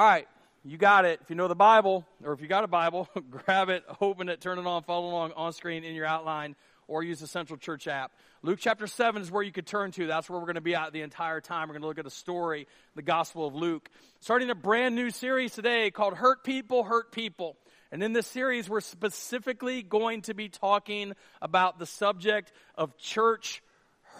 [0.00, 0.26] All right,
[0.64, 1.20] you got it.
[1.22, 4.40] If you know the Bible, or if you got a Bible, grab it, open it,
[4.40, 6.56] turn it on, follow along on screen in your outline,
[6.88, 8.10] or use the Central Church app.
[8.42, 10.06] Luke chapter 7 is where you could turn to.
[10.06, 11.68] That's where we're going to be at the entire time.
[11.68, 13.90] We're going to look at a story, the Gospel of Luke.
[14.20, 17.58] Starting a brand new series today called Hurt People, Hurt People.
[17.92, 21.12] And in this series, we're specifically going to be talking
[21.42, 23.62] about the subject of church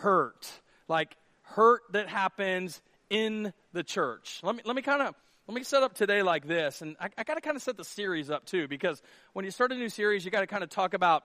[0.02, 0.46] hurt.
[0.88, 4.40] Like hurt that happens in the church.
[4.42, 5.15] Let me, let me kind of
[5.50, 7.77] let me set up today like this, and I, I got to kind of set
[7.77, 10.62] the series up too, because when you start a new series, you got to kind
[10.62, 11.24] of talk about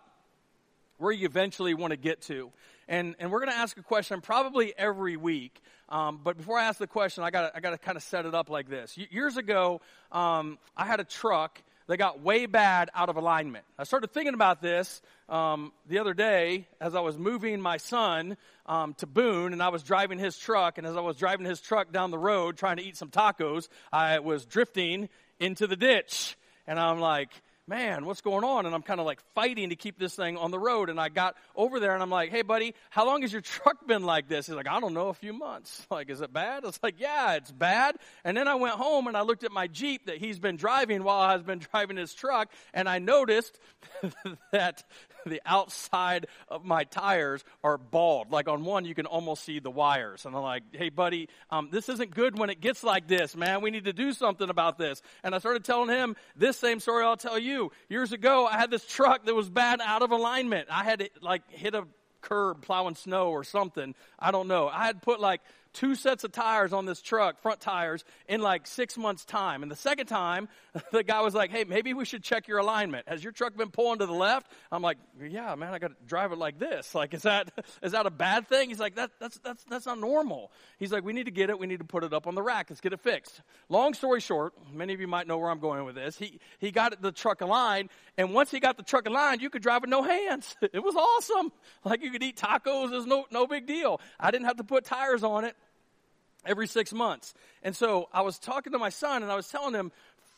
[0.98, 2.52] where you eventually want to get to.
[2.88, 5.62] And, and we're going to ask a question probably every week.
[5.90, 8.34] Um, but before I ask the question, I got I to kind of set it
[8.34, 8.98] up like this.
[8.98, 9.81] Years ago,
[10.12, 13.66] um, I had a truck that got way bad out of alignment.
[13.78, 18.38] I started thinking about this um, the other day as I was moving my son
[18.66, 20.78] um, to Boone, and I was driving his truck.
[20.78, 23.67] And as I was driving his truck down the road trying to eat some tacos,
[23.91, 26.38] I was drifting into the ditch.
[26.67, 27.30] And I'm like,
[27.68, 28.66] man, what's going on?
[28.66, 30.90] And I'm kind of like fighting to keep this thing on the road.
[30.90, 33.86] And I got over there and I'm like, hey, buddy, how long has your truck
[33.88, 34.48] been like this?
[34.48, 35.86] He's like, I don't know, a few months.
[35.96, 36.66] Like, is it bad?
[36.66, 37.96] I was like, yeah, it's bad.
[38.26, 41.04] And then I went home and I looked at my Jeep that he's been driving
[41.06, 42.52] while I've been driving his truck.
[42.74, 43.58] And I noticed
[44.52, 44.84] that
[45.30, 48.31] the outside of my tires are bald.
[48.31, 50.26] Like on one, you can almost see the wires.
[50.26, 53.62] And I'm like, hey, buddy, um, this isn't good when it gets like this, man.
[53.62, 55.02] We need to do something about this.
[55.23, 57.72] And I started telling him this same story I'll tell you.
[57.90, 60.68] Years ago, I had this truck that was bad out of alignment.
[60.72, 61.86] I had to like hit a
[62.22, 63.94] curb plowing snow or something.
[64.18, 64.68] I don't know.
[64.68, 65.42] I had put like
[65.75, 69.62] two sets of tires on this truck, front tires, in like six months' time.
[69.62, 70.47] And the second time,
[70.91, 73.08] the guy was like, hey, maybe we should check your alignment.
[73.08, 74.47] Has your truck been pulling to the left?
[74.72, 76.96] I'm like, yeah, man, I got to drive it like this.
[76.96, 77.52] Like, is that,
[77.84, 78.69] is that a bad thing?
[78.69, 80.52] He's like, that, that's, that's, that's not normal.
[80.80, 81.59] He's like, we need to get it.
[81.59, 82.68] We need to put it up on the rack.
[82.69, 83.42] Let's get it fixed.
[83.69, 86.18] Long story short, many of you might know where I'm going with this.
[86.18, 87.90] He, he got the truck aligned.
[88.18, 90.56] And once he got the truck aligned, you could drive with no hands.
[90.75, 91.53] It was awesome.
[91.86, 92.92] Like you could eat tacos.
[92.92, 94.02] Was no, no big deal.
[94.19, 95.56] I didn't have to put tires on it
[96.45, 97.33] every six months.
[97.63, 99.91] And so I was talking to my son and I was telling him,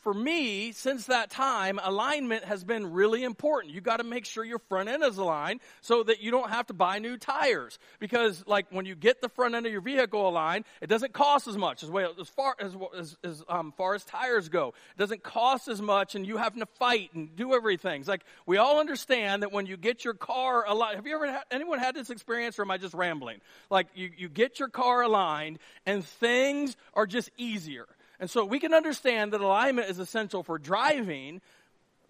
[0.08, 3.74] for me, since that time, alignment has been really important.
[3.74, 6.68] You got to make sure your front end is aligned so that you don't have
[6.68, 7.78] to buy new tires.
[8.00, 11.50] Because, like, when you get the front end of your vehicle aligned, it doesn't cost
[11.50, 14.70] as much as, well, as far as, as, as um, far as tires go.
[14.96, 18.00] It doesn't cost as much, and you having to fight and do everything.
[18.00, 21.30] It's like we all understand that when you get your car aligned, have you ever
[21.30, 23.42] had anyone had this experience, or am I just rambling?
[23.70, 27.88] Like, you, you get your car aligned, and things are just easier
[28.20, 31.42] and so we can understand that alignment is essential for driving,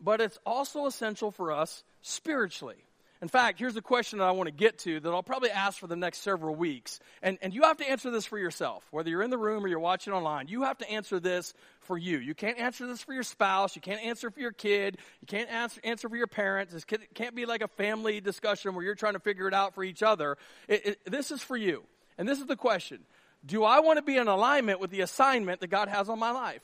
[0.01, 2.77] but it's also essential for us spiritually.
[3.19, 5.79] In fact, here's the question that I want to get to that I'll probably ask
[5.79, 6.99] for the next several weeks.
[7.23, 8.85] And, and you have to answer this for yourself.
[8.91, 11.97] Whether you're in the room or you're watching online, you have to answer this for
[11.97, 12.19] you.
[12.19, 13.75] You can't answer this for your spouse.
[13.75, 14.97] You can't answer for your kid.
[15.21, 16.73] You can't answer, answer for your parents.
[16.73, 19.83] This can't be like a family discussion where you're trying to figure it out for
[19.83, 20.37] each other.
[20.67, 21.83] It, it, this is for you.
[22.19, 22.99] And this is the question
[23.47, 26.31] do I want to be in alignment with the assignment that God has on my
[26.31, 26.61] life?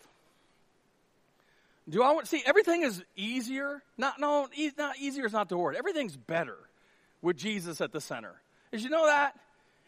[1.90, 3.82] Do I want see everything is easier?
[3.98, 5.76] Not no, not easier is not the word.
[5.76, 6.58] Everything's better
[7.22, 8.36] with Jesus at the center.
[8.72, 9.38] Did you know that?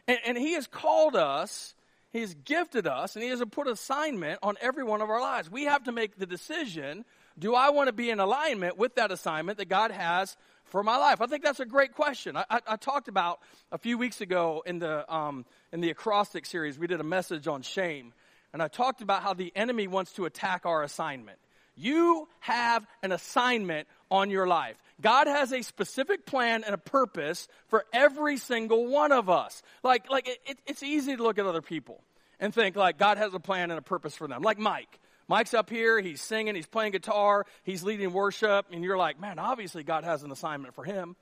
[0.07, 1.73] And, and He has called us,
[2.11, 5.50] He has gifted us, and He has put assignment on every one of our lives.
[5.51, 7.06] We have to make the decision:
[7.38, 10.35] Do I want to be in alignment with that assignment that God has
[10.66, 11.22] for my life?
[11.22, 12.38] I think that's a great question.
[12.38, 13.40] I, I, I talked about
[13.72, 17.48] a few weeks ago in the, um, in the acrostic series, we did a message
[17.48, 18.14] on shame.
[18.53, 21.38] And I talked about how the enemy wants to attack our assignment.
[21.75, 24.78] You have an assignment on your life.
[25.01, 29.62] God has a specific plan and a purpose for every single one of us.
[29.84, 32.01] Like, like it, it, it's easy to look at other people
[32.39, 34.42] and think like God has a plan and a purpose for them.
[34.42, 35.00] Like Mike.
[35.27, 39.39] Mike's up here, he's singing, he's playing guitar, he's leading worship, and you're like, man,
[39.39, 41.16] obviously God has an assignment for him.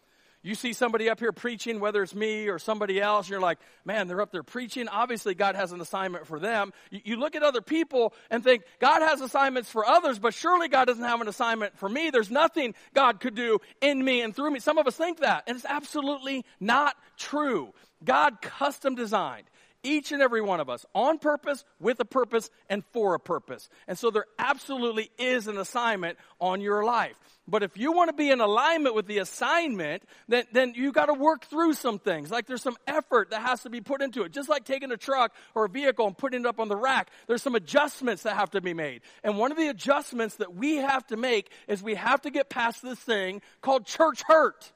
[0.45, 4.09] You see somebody up here preaching, whether it's me or somebody else, you're like, man,
[4.09, 4.89] they're up there preaching.
[4.89, 6.73] Obviously, God has an assignment for them.
[6.91, 10.67] You, you, look at other people and think, God has assignments for others, but surely
[10.67, 12.09] God doesn't have an assignment for me.
[12.09, 14.59] There's nothing God could do in me and through me.
[14.59, 17.73] Some of us think that, and it's absolutely not true.
[18.03, 19.45] God custom designed
[19.83, 23.69] each and every one of us on purpose, with a purpose, and for a purpose.
[23.88, 27.15] And so there absolutely is an assignment on your life.
[27.45, 31.07] But if you want to be in alignment with the assignment, then, then you got
[31.07, 32.31] to work through some things.
[32.31, 34.31] Like there's some effort that has to be put into it.
[34.31, 37.09] Just like taking a truck or a vehicle and putting it up on the rack,
[37.27, 39.01] there's some adjustments that have to be made.
[39.25, 42.50] And one of the adjustments that we have to make is we have to get
[42.50, 44.71] past this thing called church hurt.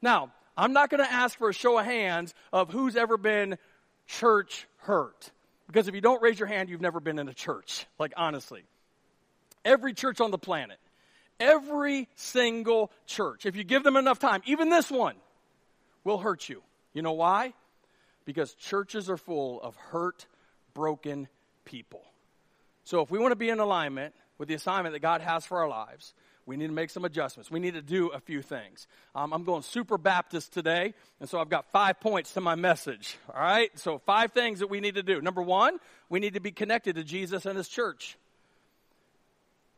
[0.00, 3.58] Now, I'm not going to ask for a show of hands of who's ever been
[4.18, 5.30] church hurt.
[5.66, 7.86] Because if you don't raise your hand, you've never been in a church.
[7.98, 8.64] Like, honestly.
[9.64, 10.78] Every church on the planet,
[11.38, 15.14] every single church, if you give them enough time, even this one,
[16.04, 16.62] will hurt you.
[16.92, 17.54] You know why?
[18.24, 20.26] Because churches are full of hurt,
[20.74, 21.28] broken
[21.64, 22.02] people.
[22.84, 25.58] So if we want to be in alignment with the assignment that God has for
[25.58, 26.12] our lives,
[26.44, 27.50] we need to make some adjustments.
[27.50, 28.88] We need to do a few things.
[29.14, 33.16] Um, I'm going super Baptist today, and so I've got five points to my message.
[33.32, 33.70] All right?
[33.78, 35.20] So, five things that we need to do.
[35.20, 35.78] Number one,
[36.08, 38.16] we need to be connected to Jesus and His church.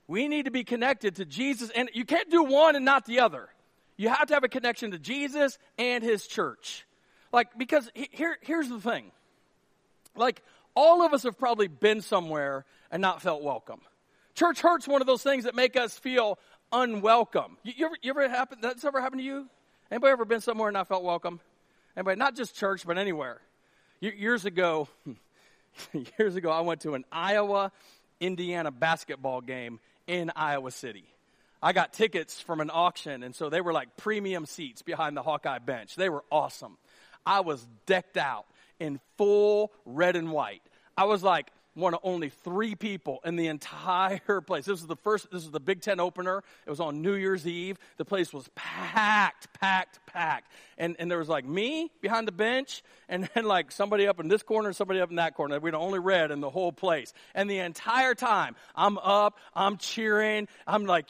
[0.06, 3.20] We need to be connected to Jesus, and you can't do one and not the
[3.20, 3.48] other.
[3.96, 6.86] You have to have a connection to Jesus and His church.
[7.32, 9.12] Like, because here, here's the thing.
[10.16, 10.42] Like,
[10.74, 13.80] all of us have probably been somewhere and not felt welcome.
[14.34, 16.38] Church hurt's one of those things that make us feel
[16.72, 17.56] unwelcome.
[17.62, 19.46] You, you, ever, you ever that's ever happened to you?
[19.90, 21.40] Anybody ever been somewhere and not felt welcome?
[21.96, 23.40] Anybody, not just church, but anywhere.
[24.00, 24.88] Years ago,
[26.18, 27.70] years ago, I went to an Iowa,
[28.20, 31.04] Indiana basketball game in Iowa City.
[31.62, 35.22] I got tickets from an auction, and so they were like premium seats behind the
[35.22, 35.96] Hawkeye bench.
[35.96, 36.76] They were awesome.
[37.24, 38.44] I was decked out
[38.78, 40.62] in full red and white.
[40.96, 44.64] I was like, one of only three people in the entire place.
[44.64, 46.42] This was the first, this was the Big Ten opener.
[46.66, 47.78] It was on New Year's Eve.
[47.96, 50.50] The place was packed, packed, packed.
[50.78, 54.28] And, and there was like me behind the bench, and then like somebody up in
[54.28, 55.58] this corner, somebody up in that corner.
[55.58, 57.12] We'd only read in the whole place.
[57.34, 61.06] And the entire time, I'm up, I'm cheering, I'm like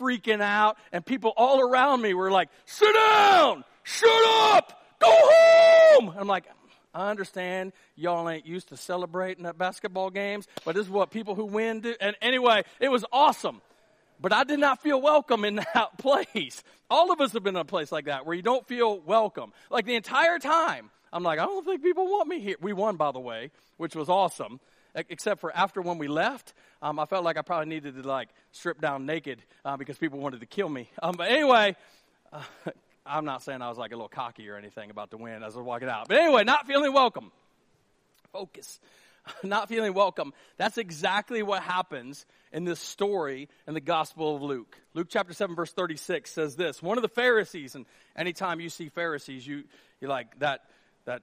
[0.00, 4.10] freaking out, and people all around me were like, sit down, shut
[4.54, 6.14] up, go home.
[6.18, 6.44] I'm like,
[6.96, 11.34] I understand y'all ain't used to celebrating at basketball games, but this is what people
[11.34, 11.94] who win do.
[12.00, 13.60] And anyway, it was awesome.
[14.18, 16.64] But I did not feel welcome in that place.
[16.88, 19.52] All of us have been in a place like that where you don't feel welcome.
[19.68, 22.56] Like the entire time, I'm like, I don't think people want me here.
[22.62, 24.58] We won, by the way, which was awesome.
[24.94, 28.30] Except for after when we left, um, I felt like I probably needed to like
[28.52, 30.88] strip down naked uh, because people wanted to kill me.
[31.02, 31.76] Um, but anyway,
[32.32, 32.40] uh,
[33.06, 35.54] I'm not saying I was like a little cocky or anything about the win as
[35.54, 36.08] I was walking out.
[36.08, 37.30] But anyway, not feeling welcome.
[38.32, 38.80] Focus.
[39.42, 40.32] not feeling welcome.
[40.56, 44.76] That's exactly what happens in this story in the Gospel of Luke.
[44.94, 46.82] Luke chapter 7 verse 36 says this.
[46.82, 47.86] One of the Pharisees, and
[48.16, 49.64] anytime you see Pharisees, you,
[50.00, 50.60] you like that,
[51.04, 51.22] that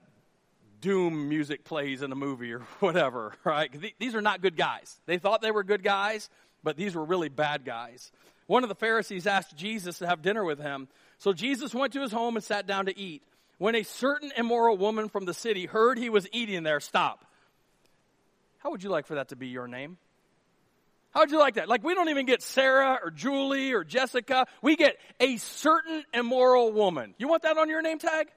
[0.81, 3.73] doom music plays in a movie or whatever, right?
[3.99, 4.99] These are not good guys.
[5.05, 6.29] They thought they were good guys,
[6.63, 8.11] but these were really bad guys.
[8.47, 10.89] One of the Pharisees asked Jesus to have dinner with him.
[11.23, 13.23] So Jesus went to his home and sat down to eat.
[13.57, 17.23] When a certain immoral woman from the city heard he was eating there, stop.
[18.57, 19.97] How would you like for that to be your name?
[21.11, 21.69] How would you like that?
[21.69, 24.47] Like, we don't even get Sarah or Julie or Jessica.
[24.61, 27.15] We get a certain immoral woman.
[27.17, 28.27] You want that on your name tag?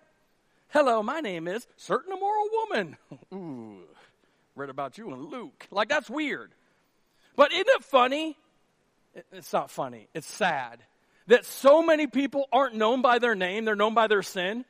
[0.68, 2.96] Hello, my name is certain immoral woman.
[3.34, 3.80] Ooh,
[4.54, 5.66] read about you in Luke.
[5.72, 6.52] Like, that's weird.
[7.34, 8.38] But isn't it funny?
[9.32, 10.06] It's not funny.
[10.14, 10.84] It's sad
[11.26, 14.64] that so many people aren't known by their name, they're known by their sin.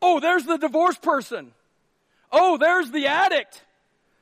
[0.00, 1.52] Oh, there's the divorced person.
[2.30, 3.62] Oh, there's the addict.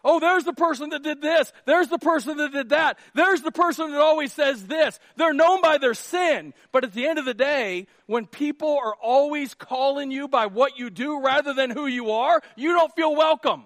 [0.02, 1.52] Oh, there's the person that did this.
[1.66, 2.98] There's the person that did that.
[3.14, 4.98] There's the person that always says this.
[5.16, 6.54] They're known by their sin.
[6.72, 10.78] But at the end of the day, when people are always calling you by what
[10.78, 13.64] you do rather than who you are, you don't feel welcome.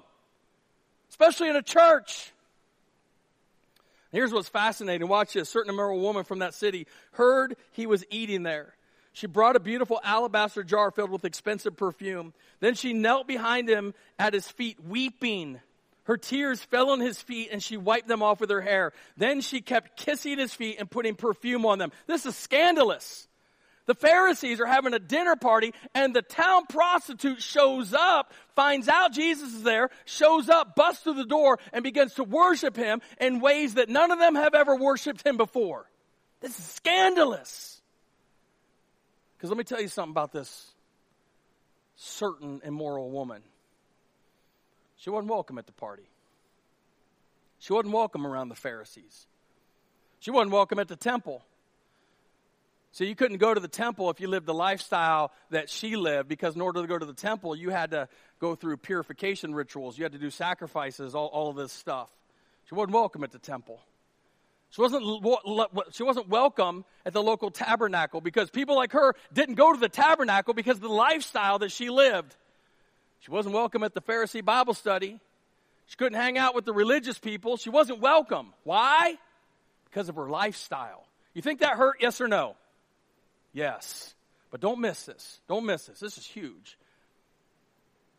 [1.09, 2.33] Especially in a church.
[4.15, 5.09] Here's what's fascinating.
[5.09, 5.49] Watch this.
[5.49, 8.73] A certain immoral woman from that city heard he was eating there.
[9.13, 12.33] She brought a beautiful alabaster jar filled with expensive perfume.
[12.61, 15.59] Then she knelt behind him at his feet, weeping.
[16.05, 18.93] Her tears fell on his feet and she wiped them off with her hair.
[19.17, 21.91] Then she kept kissing his feet and putting perfume on them.
[22.07, 23.27] This is scandalous.
[23.87, 29.13] The Pharisees are having a dinner party and the town prostitute shows up, finds out
[29.13, 33.41] Jesus is there, shows up, busts through the door and begins to worship him in
[33.41, 35.91] ways that none of them have ever worshiped him before.
[36.41, 37.83] This is scandalous.
[39.37, 40.73] Because let me tell you something about this
[41.97, 43.43] certain immoral woman.
[44.97, 46.09] She wasn't welcome at the party.
[47.59, 49.27] She wasn't welcome around the Pharisees.
[50.21, 51.45] She wasn't welcome at the temple.
[52.95, 56.29] So you couldn't go to the temple if you lived the lifestyle that she lived,
[56.29, 58.09] because in order to go to the temple, you had to
[58.39, 59.99] go through purification rituals.
[59.99, 62.09] You had to do sacrifices, all, all of this stuff.
[62.69, 63.81] She wasn't welcome at the temple.
[64.71, 65.03] She wasn't,
[65.91, 69.89] she wasn't welcome at the local tabernacle because people like her didn't go to the
[69.89, 72.37] tabernacle because of the lifestyle that she lived.
[73.19, 75.19] She wasn't welcome at the Pharisee Bible study.
[75.87, 77.57] She couldn't hang out with the religious people.
[77.57, 78.55] She wasn't welcome.
[78.63, 79.17] Why?
[79.87, 81.09] Because of her lifestyle.
[81.35, 81.97] You think that hurt?
[82.01, 82.55] Yes or no?
[83.55, 84.15] Yes.
[84.51, 85.41] But don't miss this.
[85.49, 86.01] Don't miss this.
[86.01, 86.77] This is huge.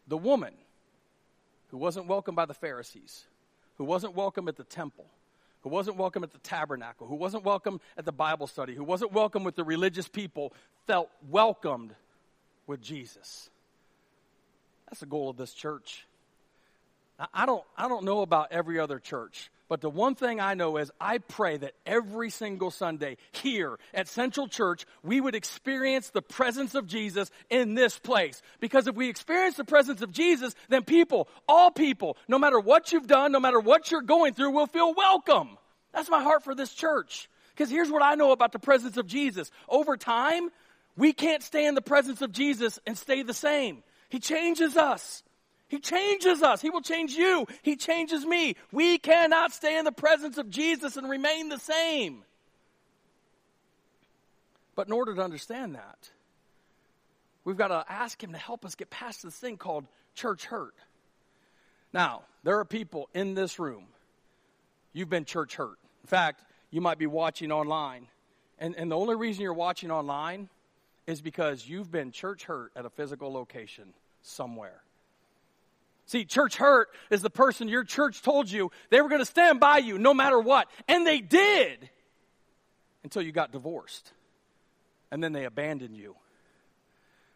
[0.07, 0.53] The woman
[1.69, 3.25] who wasn't welcomed by the Pharisees,
[3.77, 5.05] who wasn't welcome at the temple,
[5.61, 9.11] who wasn't welcome at the tabernacle, who wasn't welcome at the Bible study, who wasn't
[9.11, 10.53] welcome with the religious people,
[10.87, 11.93] felt welcomed
[12.67, 13.49] with Jesus.
[14.87, 16.05] That's the goal of this church.
[17.33, 20.77] I don't, I don't know about every other church, but the one thing I know
[20.77, 26.21] is I pray that every single Sunday here at Central Church, we would experience the
[26.21, 28.41] presence of Jesus in this place.
[28.59, 32.91] Because if we experience the presence of Jesus, then people, all people, no matter what
[32.91, 35.57] you've done, no matter what you're going through, will feel welcome.
[35.93, 37.29] That's my heart for this church.
[37.49, 39.49] Because here's what I know about the presence of Jesus.
[39.67, 40.49] Over time,
[40.97, 43.81] we can't stay in the presence of Jesus and stay the same.
[44.09, 45.23] He changes us.
[45.67, 46.61] He changes us.
[46.61, 47.47] He will change you.
[47.63, 48.55] He changes me.
[48.71, 52.23] We cannot stay in the presence of Jesus and remain the same.
[54.75, 55.97] But in order to understand that,
[57.43, 60.75] we've got to ask Him to help us get past this thing called church hurt.
[61.93, 63.85] Now, there are people in this room,
[64.93, 65.77] you've been church hurt.
[66.03, 68.07] In fact, you might be watching online.
[68.59, 70.49] And, and the only reason you're watching online
[71.07, 74.81] is because you've been church hurt at a physical location somewhere.
[76.07, 79.59] See, church hurt is the person your church told you they were going to stand
[79.59, 80.67] by you no matter what.
[80.87, 81.89] And they did
[83.03, 84.11] until you got divorced.
[85.11, 86.15] And then they abandoned you.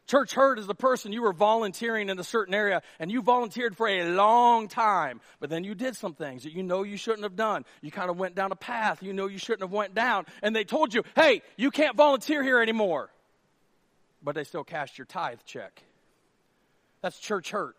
[0.05, 3.77] Church hurt is the person you were volunteering in a certain area and you volunteered
[3.77, 7.21] for a long time, but then you did some things that you know you shouldn't
[7.21, 7.63] have done.
[7.81, 10.55] You kind of went down a path you know you shouldn't have went down and
[10.55, 13.11] they told you, hey, you can't volunteer here anymore.
[14.23, 15.83] But they still cashed your tithe check.
[17.01, 17.75] That's church hurt.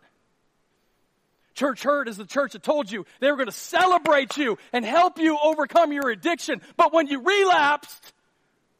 [1.61, 4.83] Church hurt is the church that told you they were going to celebrate you and
[4.83, 6.59] help you overcome your addiction.
[6.75, 8.13] But when you relapsed,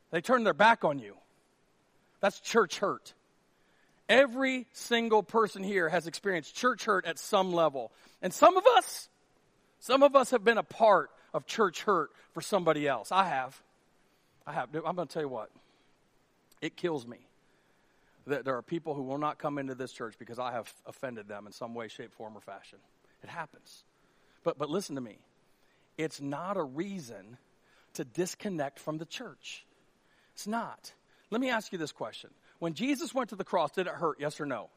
[0.10, 1.16] they turned their back on you.
[2.22, 3.14] That's church hurt.
[4.10, 7.92] Every single person here has experienced church hurt at some level.
[8.20, 9.10] And some of us,
[9.80, 13.12] some of us have been a part of church hurt for somebody else.
[13.12, 13.62] I have.
[14.48, 14.70] I have.
[14.74, 15.52] I'm going to tell you what.
[16.62, 17.20] It kills me
[18.28, 21.28] that there are people who will not come into this church because I have offended
[21.28, 22.80] them in some way, shape, form, or fashion.
[23.24, 23.84] It happens.
[24.44, 25.20] But, but listen to me.
[25.98, 27.38] It's not a reason
[27.94, 29.66] to disconnect from the church.
[30.34, 30.94] It's not.
[31.30, 32.30] Let me ask you this question.
[32.60, 34.18] When Jesus went to the cross, did it hurt?
[34.20, 34.70] Yes or no?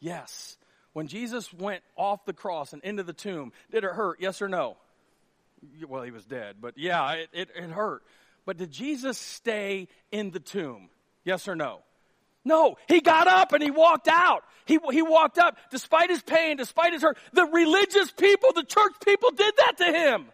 [0.00, 0.56] Yes.
[0.92, 4.18] When Jesus went off the cross and into the tomb, did it hurt?
[4.20, 4.76] Yes or no?
[5.86, 8.02] Well, he was dead, but yeah, it, it, it hurt.
[8.46, 10.88] But did Jesus stay in the tomb?
[11.24, 11.80] Yes or no?
[12.44, 14.44] No, he got up and he walked out.
[14.64, 17.18] He, he walked up despite his pain, despite his hurt.
[17.32, 20.26] The religious people, the church people did that to him.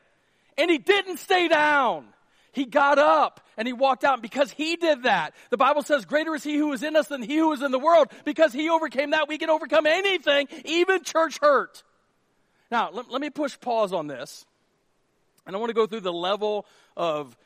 [0.59, 2.07] And he didn't stay down.
[2.53, 4.15] He got up and he walked out.
[4.15, 7.09] And because he did that, the Bible says, greater is he who is in us
[7.09, 8.09] than he who is in the world.
[8.25, 11.83] Because he overcame that, we can overcome anything, even church hurt.
[12.71, 14.47] Now, let, let me push pause on this.
[15.47, 17.37] And I want to go through the level of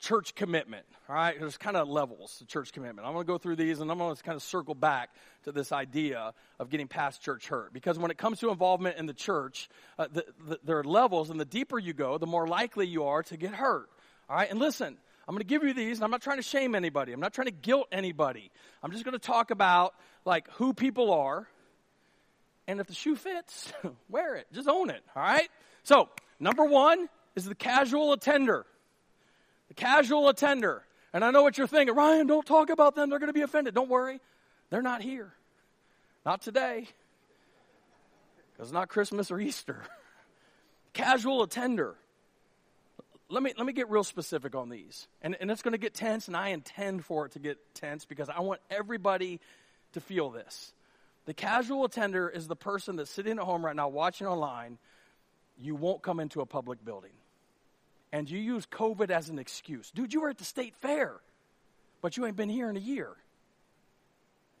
[0.00, 0.86] church commitment.
[1.08, 3.06] All right, there's kind of levels to church commitment.
[3.06, 5.08] I'm going to go through these and I'm going to kind of circle back
[5.44, 7.72] to this idea of getting past church hurt.
[7.72, 11.30] Because when it comes to involvement in the church, uh, the, the, there are levels,
[11.30, 13.88] and the deeper you go, the more likely you are to get hurt.
[14.28, 16.42] All right, and listen, I'm going to give you these, and I'm not trying to
[16.42, 17.12] shame anybody.
[17.12, 18.50] I'm not trying to guilt anybody.
[18.82, 19.94] I'm just going to talk about
[20.26, 21.48] like who people are,
[22.66, 23.72] and if the shoe fits,
[24.10, 24.46] wear it.
[24.52, 25.00] Just own it.
[25.16, 25.48] All right.
[25.84, 28.66] So number one is the casual attender.
[29.68, 30.82] The casual attender.
[31.18, 33.10] And I know what you're thinking, Ryan, don't talk about them.
[33.10, 33.74] They're going to be offended.
[33.74, 34.20] Don't worry.
[34.70, 35.32] They're not here.
[36.24, 36.86] Not today.
[38.52, 39.82] Because it's not Christmas or Easter.
[40.92, 41.96] Casual attender.
[43.28, 45.08] Let me, let me get real specific on these.
[45.20, 48.04] And, and it's going to get tense, and I intend for it to get tense
[48.04, 49.40] because I want everybody
[49.94, 50.72] to feel this.
[51.26, 54.78] The casual attender is the person that's sitting at home right now watching online.
[55.60, 57.10] You won't come into a public building
[58.12, 59.90] and you use COVID as an excuse.
[59.90, 61.14] Dude, you were at the state fair,
[62.00, 63.10] but you ain't been here in a year.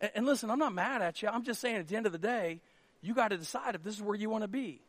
[0.00, 1.28] And, and listen, I'm not mad at you.
[1.28, 2.60] I'm just saying at the end of the day,
[3.00, 4.80] you got to decide if this is where you want to be.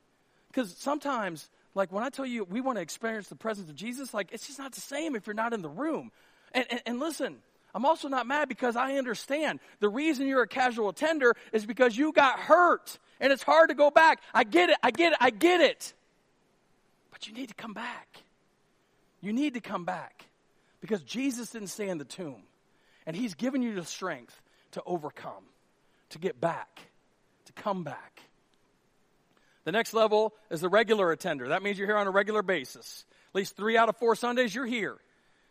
[0.47, 4.13] Because sometimes, like when I tell you we want to experience the presence of Jesus,
[4.13, 6.11] like it's just not the same if you're not in the room.
[6.53, 7.37] And, and, and listen,
[7.73, 11.95] I'm also not mad because I understand the reason you're a casual attender is because
[11.95, 14.21] you got hurt and it's hard to go back.
[14.33, 15.93] I get it, I get it, I get it.
[17.11, 18.23] But you need to come back.
[19.21, 20.25] You need to come back
[20.81, 22.43] because Jesus didn't stay in the tomb.
[23.05, 24.39] And He's given you the strength
[24.71, 25.43] to overcome,
[26.09, 26.79] to get back,
[27.45, 28.21] to come back.
[29.65, 31.49] The next level is the regular attender.
[31.49, 33.05] That means you're here on a regular basis.
[33.29, 34.97] At least three out of four Sundays, you're here.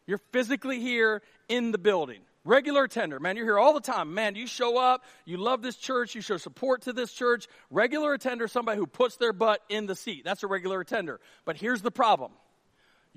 [0.07, 2.21] You're physically here in the building.
[2.45, 3.21] Regular attender.
[3.21, 4.15] Man, you're here all the time.
[4.15, 7.47] Man, you show up, you love this church, you show support to this church.
[7.71, 10.25] Regular attender, somebody who puts their butt in the seat.
[10.25, 11.21] That's a regular attender.
[11.45, 12.33] But here's the problem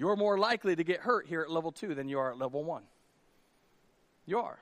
[0.02, 2.64] you're more likely to get hurt here at level two than you are at level
[2.64, 2.82] one.
[4.26, 4.58] You are.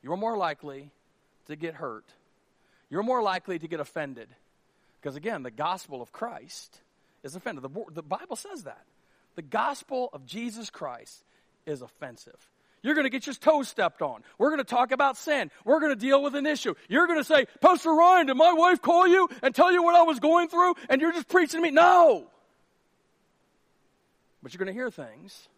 [0.00, 0.92] You're more likely
[1.48, 2.04] to get hurt.
[2.88, 4.28] You're more likely to get offended.
[5.00, 6.80] Because again, the gospel of Christ
[7.24, 7.64] is offended.
[7.64, 8.84] The, the Bible says that.
[9.34, 11.24] The gospel of Jesus Christ
[11.66, 12.48] is offensive.
[12.84, 14.22] You're going to get your toes stepped on.
[14.38, 15.50] We're going to talk about sin.
[15.64, 16.74] We're going to deal with an issue.
[16.88, 19.96] You're going to say, Pastor Ryan, did my wife call you and tell you what
[19.96, 20.74] I was going through?
[20.88, 21.72] And you're just preaching to me?
[21.72, 22.28] No.
[24.46, 25.48] But you're going to hear things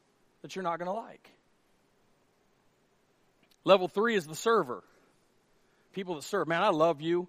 [0.41, 1.31] that you're not going to like.
[3.63, 4.83] Level three is the server.
[5.93, 6.49] People that serve.
[6.49, 7.29] Man, I love you.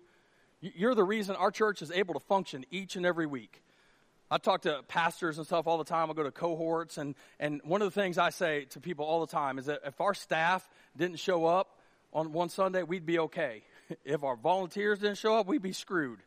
[0.61, 3.61] You're the reason our church is able to function each and every week.
[4.31, 6.09] I talk to pastors and stuff all the time.
[6.09, 9.19] I go to cohorts, and, and one of the things I say to people all
[9.19, 11.77] the time is that if our staff didn't show up
[12.13, 13.63] on one Sunday, we'd be okay.
[14.05, 16.19] If our volunteers didn't show up, we'd be screwed.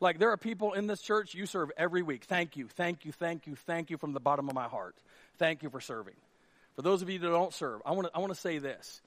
[0.00, 2.24] Like, there are people in this church you serve every week.
[2.24, 4.96] Thank you, thank you, thank you, thank you from the bottom of my heart.
[5.38, 6.14] Thank you for serving.
[6.74, 9.00] For those of you that don't serve, I want to I want to say this.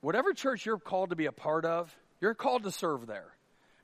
[0.00, 3.35] Whatever church you're called to be a part of, you're called to serve there.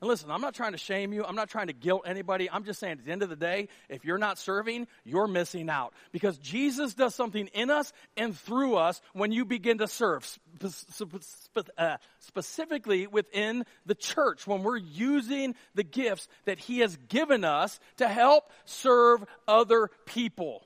[0.03, 1.23] And listen, I'm not trying to shame you.
[1.23, 2.49] I'm not trying to guilt anybody.
[2.51, 5.69] I'm just saying at the end of the day, if you're not serving, you're missing
[5.69, 5.93] out.
[6.11, 10.29] Because Jesus does something in us and through us when you begin to serve.
[11.77, 17.79] Uh, specifically within the church, when we're using the gifts that He has given us
[17.95, 20.63] to help serve other people.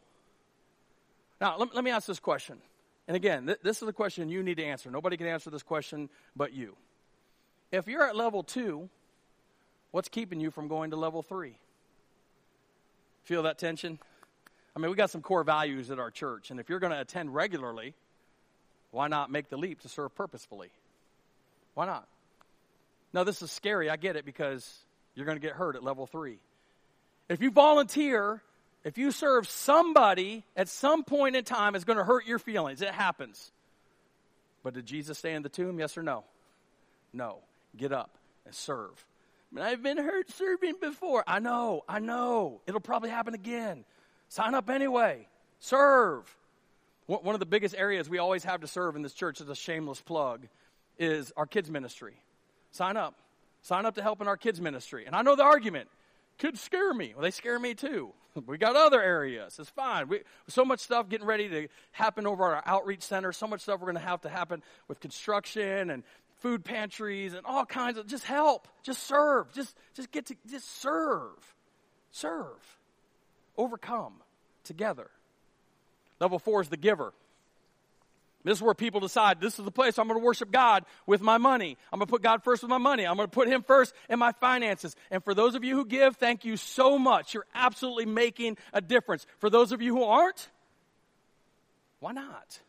[1.39, 2.57] Now, let, me ask this question.
[3.07, 4.89] And again, th- this is a question you need to answer.
[4.89, 6.75] Nobody can answer this question but you.
[7.71, 8.89] If you're at level two,
[9.97, 11.57] What's keeping you from going to level three?
[13.23, 13.97] Feel that tension?
[14.75, 17.01] I mean, we got some core values at our church, and if you're going to
[17.01, 17.95] attend regularly,
[18.91, 20.69] why not make the leap to serve purposefully?
[21.73, 22.07] Why not?
[23.11, 23.89] Now, this is scary.
[23.89, 24.71] I get it because
[25.15, 26.37] you're going to get hurt at level three.
[27.27, 28.43] If you volunteer,
[28.83, 32.83] if you serve somebody at some point in time, it's going to hurt your feelings.
[32.83, 33.51] It happens.
[34.61, 35.79] But did Jesus stay in the tomb?
[35.79, 36.23] Yes or no?
[37.13, 37.39] No.
[37.75, 39.03] Get up and serve.
[39.59, 41.23] I've been hurt serving before.
[41.25, 42.61] I know, I know.
[42.67, 43.85] It'll probably happen again.
[44.29, 45.27] Sign up anyway.
[45.59, 46.35] Serve.
[47.05, 49.55] One of the biggest areas we always have to serve in this church is a
[49.55, 50.47] shameless plug
[50.99, 52.21] is our kids ministry.
[52.71, 53.15] Sign up.
[53.61, 55.05] Sign up to help in our kids ministry.
[55.05, 55.87] And I know the argument.
[56.37, 57.13] Kids scare me.
[57.15, 58.13] Well, they scare me too.
[58.45, 59.57] We got other areas.
[59.57, 60.09] It's fine.
[60.09, 63.31] We, so much stuff getting ready to happen over our outreach center.
[63.31, 66.03] So much stuff we're going to have to happen with construction and
[66.39, 70.81] food pantries and all kinds of just help just serve just just get to just
[70.81, 71.55] serve
[72.11, 72.77] serve
[73.57, 74.13] overcome
[74.63, 75.09] together
[76.19, 77.13] level four is the giver
[78.47, 81.19] this is where people decide this is the place I'm going to worship God with
[81.19, 81.75] my money.
[81.91, 83.05] I'm going to put God first with my money.
[83.05, 84.95] I'm going to put Him first in my finances.
[85.11, 87.33] And for those of you who give, thank you so much.
[87.33, 89.25] You're absolutely making a difference.
[89.39, 90.47] For those of you who aren't,
[91.99, 92.59] why not?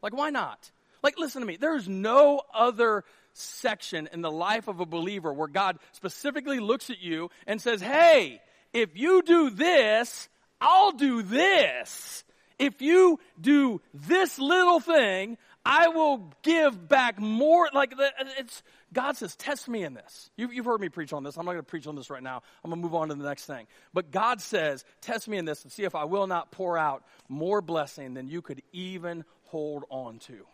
[0.00, 0.70] Like, why not?
[1.02, 1.56] Like, listen to me.
[1.56, 7.00] There's no other section in the life of a believer where God specifically looks at
[7.00, 8.40] you and says, Hey,
[8.72, 10.28] if you do this,
[10.60, 12.24] I'll do this.
[12.58, 17.68] If you do this little thing, I will give back more.
[17.72, 17.92] Like,
[18.38, 20.30] it's, God says, test me in this.
[20.36, 21.36] You, have heard me preach on this.
[21.36, 22.42] I'm not going to preach on this right now.
[22.64, 23.66] I'm going to move on to the next thing.
[23.92, 27.04] But God says, test me in this and see if I will not pour out
[27.28, 30.46] more blessing than you could even hold on to.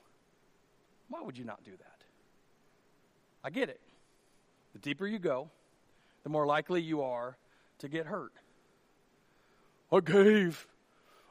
[1.15, 2.05] Why would you not do that?
[3.45, 3.81] I get it.
[4.73, 5.49] The deeper you go,
[6.25, 7.37] the more likely you are
[7.79, 8.33] to get hurt.
[9.93, 10.67] I gave.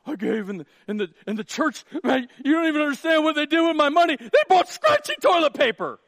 [0.05, 1.83] I gave in the, in the, in the church.
[2.01, 4.15] Man, you don't even understand what they do with my money.
[4.15, 5.99] They bought scratchy toilet paper.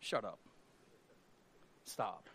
[0.00, 0.38] Shut up.
[1.84, 2.30] Stop.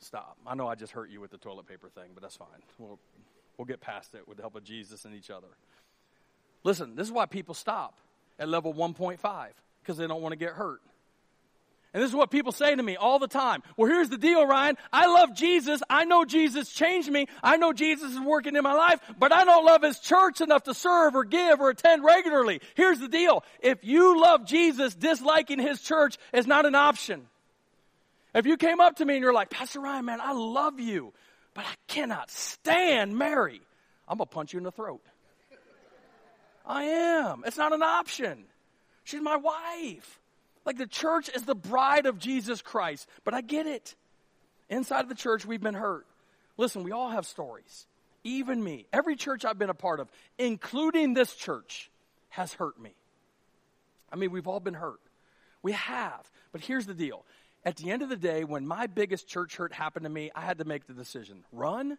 [0.00, 0.36] Stop.
[0.46, 2.48] I know I just hurt you with the toilet paper thing, but that's fine.
[2.78, 2.98] We'll,
[3.56, 5.48] we'll get past it with the help of Jesus and each other.
[6.62, 7.96] Listen, this is why people stop
[8.42, 9.20] at level 1.5
[9.80, 10.80] because they don't want to get hurt.
[11.94, 13.62] And this is what people say to me all the time.
[13.76, 14.78] Well, here's the deal, Ryan.
[14.92, 15.82] I love Jesus.
[15.88, 17.26] I know Jesus changed me.
[17.42, 20.64] I know Jesus is working in my life, but I don't love his church enough
[20.64, 22.60] to serve or give or attend regularly.
[22.74, 23.44] Here's the deal.
[23.60, 27.26] If you love Jesus, disliking his church is not an option.
[28.34, 31.12] If you came up to me and you're like, Pastor Ryan, man, I love you,
[31.52, 33.60] but I cannot stand Mary,
[34.08, 35.02] I'm going to punch you in the throat.
[36.64, 37.42] I am.
[37.46, 38.44] It's not an option.
[39.04, 40.20] She's my wife.
[40.64, 43.08] Like the church is the bride of Jesus Christ.
[43.24, 43.94] But I get it.
[44.68, 46.06] Inside of the church, we've been hurt.
[46.56, 47.86] Listen, we all have stories.
[48.24, 48.86] Even me.
[48.92, 51.90] Every church I've been a part of, including this church,
[52.30, 52.94] has hurt me.
[54.12, 55.00] I mean, we've all been hurt.
[55.62, 56.30] We have.
[56.52, 57.24] But here's the deal.
[57.64, 60.42] At the end of the day, when my biggest church hurt happened to me, I
[60.42, 61.98] had to make the decision run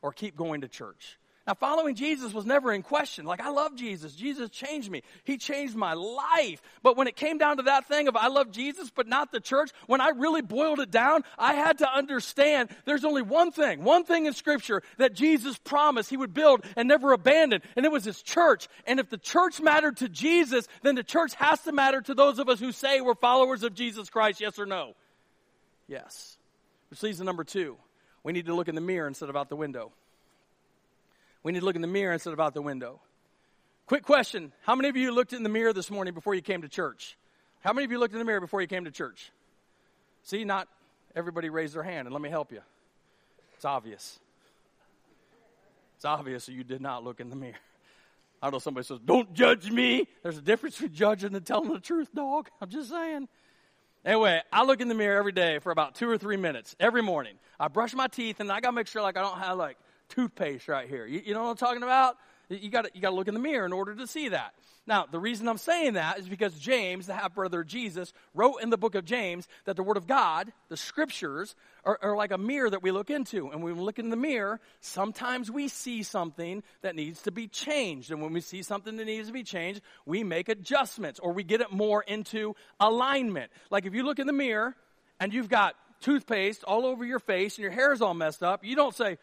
[0.00, 1.18] or keep going to church.
[1.44, 3.24] Now, following Jesus was never in question.
[3.24, 4.14] Like, I love Jesus.
[4.14, 5.02] Jesus changed me.
[5.24, 6.62] He changed my life.
[6.84, 9.40] But when it came down to that thing of I love Jesus, but not the
[9.40, 13.82] church, when I really boiled it down, I had to understand there's only one thing,
[13.82, 17.90] one thing in Scripture that Jesus promised he would build and never abandon, and it
[17.90, 18.68] was his church.
[18.86, 22.38] And if the church mattered to Jesus, then the church has to matter to those
[22.38, 24.94] of us who say we're followers of Jesus Christ, yes or no?
[25.88, 26.36] Yes.
[26.88, 27.76] Which leads to number two.
[28.22, 29.90] We need to look in the mirror instead of out the window.
[31.42, 33.00] We need to look in the mirror instead of out the window.
[33.86, 34.52] Quick question.
[34.62, 37.16] How many of you looked in the mirror this morning before you came to church?
[37.60, 39.32] How many of you looked in the mirror before you came to church?
[40.22, 40.68] See, not
[41.16, 42.60] everybody raised their hand, and let me help you.
[43.54, 44.18] It's obvious.
[45.96, 47.54] It's obvious you did not look in the mirror.
[48.42, 50.08] I know somebody says, Don't judge me.
[50.22, 52.48] There's a difference between judging and telling the truth, dog.
[52.60, 53.28] I'm just saying.
[54.04, 57.02] Anyway, I look in the mirror every day for about two or three minutes every
[57.02, 57.34] morning.
[57.60, 59.76] I brush my teeth, and I got to make sure like I don't have like
[60.14, 61.06] toothpaste right here.
[61.06, 62.16] You, you know what I'm talking about?
[62.48, 64.54] You got you to look in the mirror in order to see that.
[64.86, 68.56] Now, the reason I'm saying that is because James, the half brother of Jesus, wrote
[68.56, 72.32] in the book of James that the Word of God, the Scriptures, are, are, like
[72.32, 73.48] a mirror that we look into.
[73.50, 77.46] And when we look in the mirror, sometimes we see something that needs to be
[77.46, 78.10] changed.
[78.10, 81.44] And when we see something that needs to be changed, we make adjustments or we
[81.44, 83.52] get it more into alignment.
[83.70, 84.74] Like if you look in the mirror
[85.20, 88.64] and you've got toothpaste all over your face and your hair is all messed up,
[88.64, 89.18] you don't say,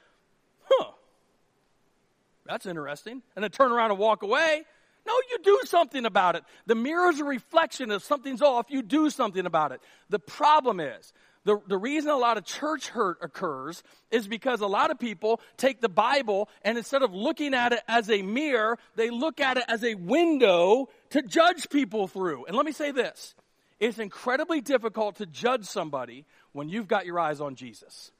[2.49, 4.63] that's interesting, and then turn around and walk away.
[5.05, 6.43] No, you do something about it.
[6.65, 7.91] The mirror is a reflection.
[7.91, 9.81] If something's off, you do something about it.
[10.09, 11.13] The problem is,
[11.45, 13.81] the, the reason a lot of church hurt occurs
[14.11, 17.81] is because a lot of people take the Bible and instead of looking at it
[17.87, 22.45] as a mirror, they look at it as a window to judge people through.
[22.45, 23.35] And let me say this
[23.79, 28.11] it's incredibly difficult to judge somebody when you've got your eyes on Jesus.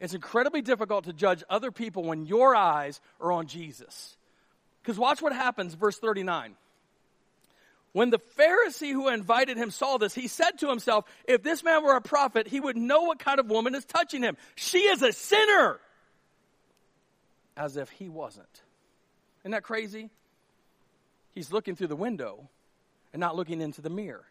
[0.00, 4.16] It's incredibly difficult to judge other people when your eyes are on Jesus.
[4.82, 6.54] Because watch what happens, verse 39.
[7.92, 11.82] When the Pharisee who invited him saw this, he said to himself, If this man
[11.82, 14.36] were a prophet, he would know what kind of woman is touching him.
[14.54, 15.80] She is a sinner!
[17.56, 18.46] As if he wasn't.
[19.42, 20.10] Isn't that crazy?
[21.34, 22.48] He's looking through the window
[23.12, 24.24] and not looking into the mirror.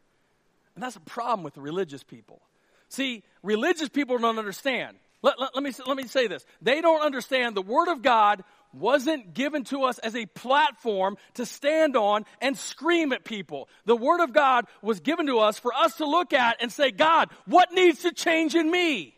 [0.75, 2.41] And that's a problem with religious people.
[2.89, 4.97] See, religious people don't understand.
[5.21, 6.45] Let, let, let, me, let me say this.
[6.61, 11.45] They don't understand the Word of God wasn't given to us as a platform to
[11.45, 13.69] stand on and scream at people.
[13.85, 16.91] The Word of God was given to us for us to look at and say,
[16.91, 19.15] God, what needs to change in me?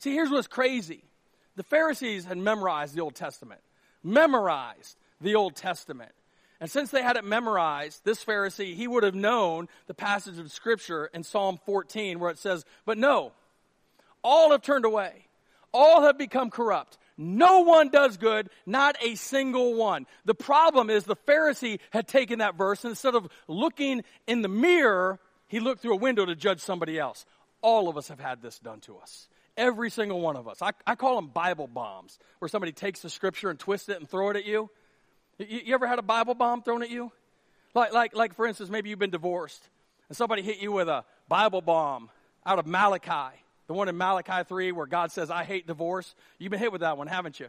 [0.00, 1.02] See, here's what's crazy.
[1.56, 3.60] The Pharisees had memorized the Old Testament,
[4.02, 6.12] memorized the Old Testament.
[6.60, 10.52] And since they had it memorized, this Pharisee, he would have known the passage of
[10.52, 13.32] Scripture in Psalm 14 where it says, But no,
[14.22, 15.26] all have turned away.
[15.72, 16.98] All have become corrupt.
[17.16, 20.06] No one does good, not a single one.
[20.24, 24.48] The problem is the Pharisee had taken that verse and instead of looking in the
[24.48, 27.26] mirror, he looked through a window to judge somebody else.
[27.60, 29.28] All of us have had this done to us.
[29.56, 30.62] Every single one of us.
[30.62, 34.08] I, I call them Bible bombs, where somebody takes the scripture and twists it and
[34.08, 34.70] throw it at you.
[35.38, 35.60] you.
[35.66, 37.12] You ever had a Bible bomb thrown at you?
[37.74, 39.68] Like, like, like, for instance, maybe you've been divorced
[40.08, 42.08] and somebody hit you with a Bible bomb
[42.46, 43.36] out of Malachi
[43.70, 46.16] the one in Malachi 3 where God says, I hate divorce.
[46.40, 47.46] You've been hit with that one, haven't you?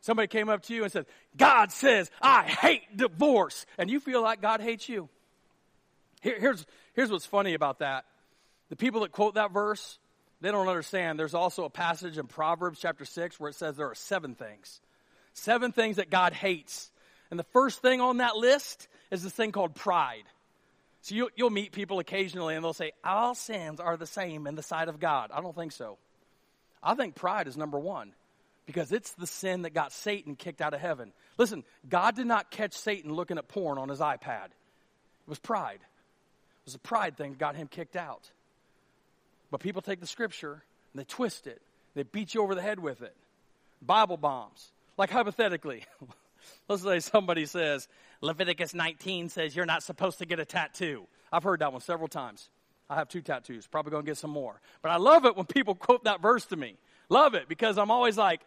[0.00, 1.06] Somebody came up to you and said,
[1.36, 3.66] God says, I hate divorce.
[3.78, 5.08] And you feel like God hates you.
[6.22, 8.04] Here, here's, here's what's funny about that.
[8.70, 10.00] The people that quote that verse,
[10.40, 11.20] they don't understand.
[11.20, 14.80] There's also a passage in Proverbs chapter 6 where it says there are seven things.
[15.34, 16.90] Seven things that God hates.
[17.30, 20.24] And the first thing on that list is this thing called pride.
[21.02, 24.54] So you'll, you'll meet people occasionally and they'll say, All sins are the same in
[24.54, 25.30] the sight of God.
[25.32, 25.98] I don't think so.
[26.82, 28.12] I think pride is number one
[28.66, 31.12] because it's the sin that got Satan kicked out of heaven.
[31.38, 35.80] Listen, God did not catch Satan looking at porn on his iPad, it was pride.
[35.80, 38.30] It was a pride thing that got him kicked out.
[39.50, 41.60] But people take the scripture and they twist it,
[41.94, 43.16] they beat you over the head with it.
[43.82, 44.70] Bible bombs.
[44.98, 45.84] Like hypothetically,
[46.68, 47.88] let's say somebody says,
[48.20, 51.06] Leviticus 19 says you're not supposed to get a tattoo.
[51.32, 52.48] I've heard that one several times.
[52.88, 54.60] I have two tattoos, probably going to get some more.
[54.82, 56.76] But I love it when people quote that verse to me.
[57.08, 58.40] Love it because I'm always like,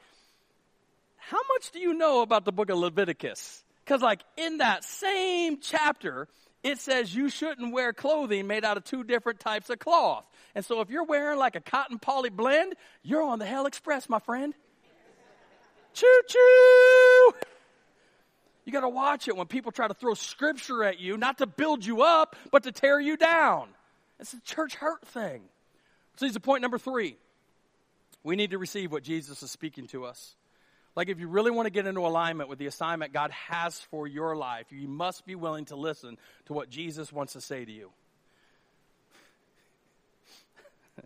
[1.18, 3.64] how much do you know about the book of Leviticus?
[3.84, 6.28] Because, like, in that same chapter,
[6.62, 10.26] it says you shouldn't wear clothing made out of two different types of cloth.
[10.56, 14.10] And so, if you're wearing like a cotton poly blend, you're on the Hell Express,
[14.10, 14.54] my friend.
[15.94, 17.32] choo choo!
[18.66, 21.46] You got to watch it when people try to throw scripture at you, not to
[21.46, 23.68] build you up, but to tear you down.
[24.20, 25.42] It's a church hurt thing.
[26.16, 27.18] So, here's the point number three.
[28.24, 30.36] We need to receive what Jesus is speaking to us.
[30.96, 34.08] Like, if you really want to get into alignment with the assignment God has for
[34.08, 37.72] your life, you must be willing to listen to what Jesus wants to say to
[37.72, 37.90] you.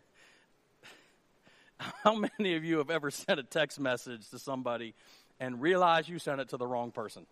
[1.77, 4.93] How many of you have ever sent a text message to somebody
[5.39, 7.25] and realized you sent it to the wrong person?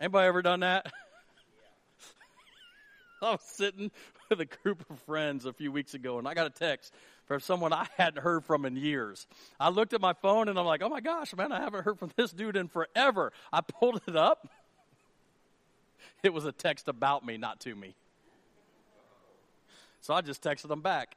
[0.00, 0.86] Anybody ever done that?
[3.22, 3.90] I was sitting
[4.30, 6.94] with a group of friends a few weeks ago, and I got a text
[7.26, 9.26] from someone I hadn't heard from in years.
[9.60, 11.98] I looked at my phone, and I'm like, oh my gosh, man, I haven't heard
[11.98, 13.30] from this dude in forever.
[13.52, 14.48] I pulled it up.
[16.22, 17.94] It was a text about me, not to me.
[20.02, 21.16] So I just texted them back.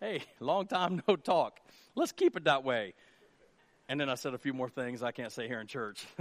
[0.00, 1.60] Hey, long time no talk.
[1.94, 2.94] Let's keep it that way.
[3.86, 6.06] And then I said a few more things I can't say here in church.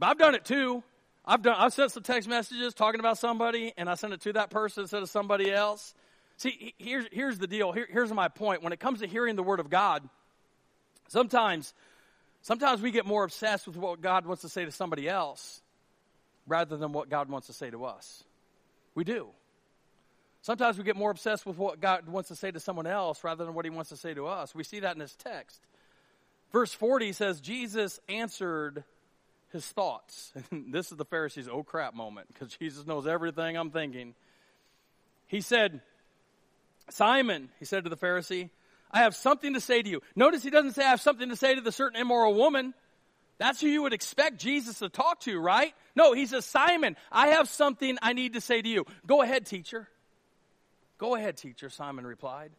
[0.00, 0.82] but I've done it too.
[1.24, 1.54] I've done.
[1.58, 4.82] I've sent some text messages talking about somebody, and I sent it to that person
[4.82, 5.94] instead of somebody else.
[6.38, 7.70] See, here's here's the deal.
[7.72, 8.62] Here, here's my point.
[8.62, 10.08] When it comes to hearing the word of God,
[11.08, 11.74] sometimes,
[12.40, 15.60] sometimes we get more obsessed with what God wants to say to somebody else,
[16.46, 18.24] rather than what God wants to say to us.
[18.94, 19.28] We do.
[20.42, 23.44] Sometimes we get more obsessed with what God wants to say to someone else rather
[23.44, 24.54] than what He wants to say to us.
[24.54, 25.60] We see that in this text.
[26.50, 28.84] Verse 40 says, Jesus answered
[29.52, 30.32] his thoughts.
[30.52, 34.14] this is the Pharisees' oh crap moment because Jesus knows everything I'm thinking.
[35.26, 35.80] He said,
[36.90, 38.50] Simon, he said to the Pharisee,
[38.90, 40.02] I have something to say to you.
[40.16, 42.74] Notice he doesn't say, I have something to say to the certain immoral woman.
[43.38, 45.72] That's who you would expect Jesus to talk to, right?
[45.94, 48.84] No, he says, Simon, I have something I need to say to you.
[49.06, 49.88] Go ahead, teacher.
[50.98, 52.50] Go ahead, teacher, Simon replied.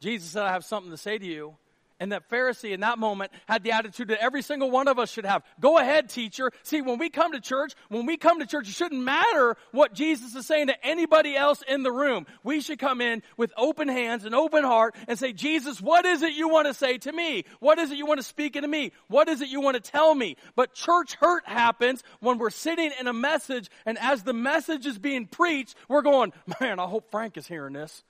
[0.00, 1.56] Jesus said, I have something to say to you.
[2.00, 5.10] And that Pharisee in that moment had the attitude that every single one of us
[5.10, 5.44] should have.
[5.60, 6.50] Go ahead, teacher.
[6.62, 9.92] See, when we come to church, when we come to church, it shouldn't matter what
[9.92, 12.26] Jesus is saying to anybody else in the room.
[12.42, 16.22] We should come in with open hands and open heart and say, Jesus, what is
[16.22, 17.44] it you want to say to me?
[17.58, 18.92] What is it you want to speak into me?
[19.08, 20.36] What is it you want to tell me?
[20.56, 24.98] But church hurt happens when we're sitting in a message and as the message is
[24.98, 28.04] being preached, we're going, man, I hope Frank is hearing this.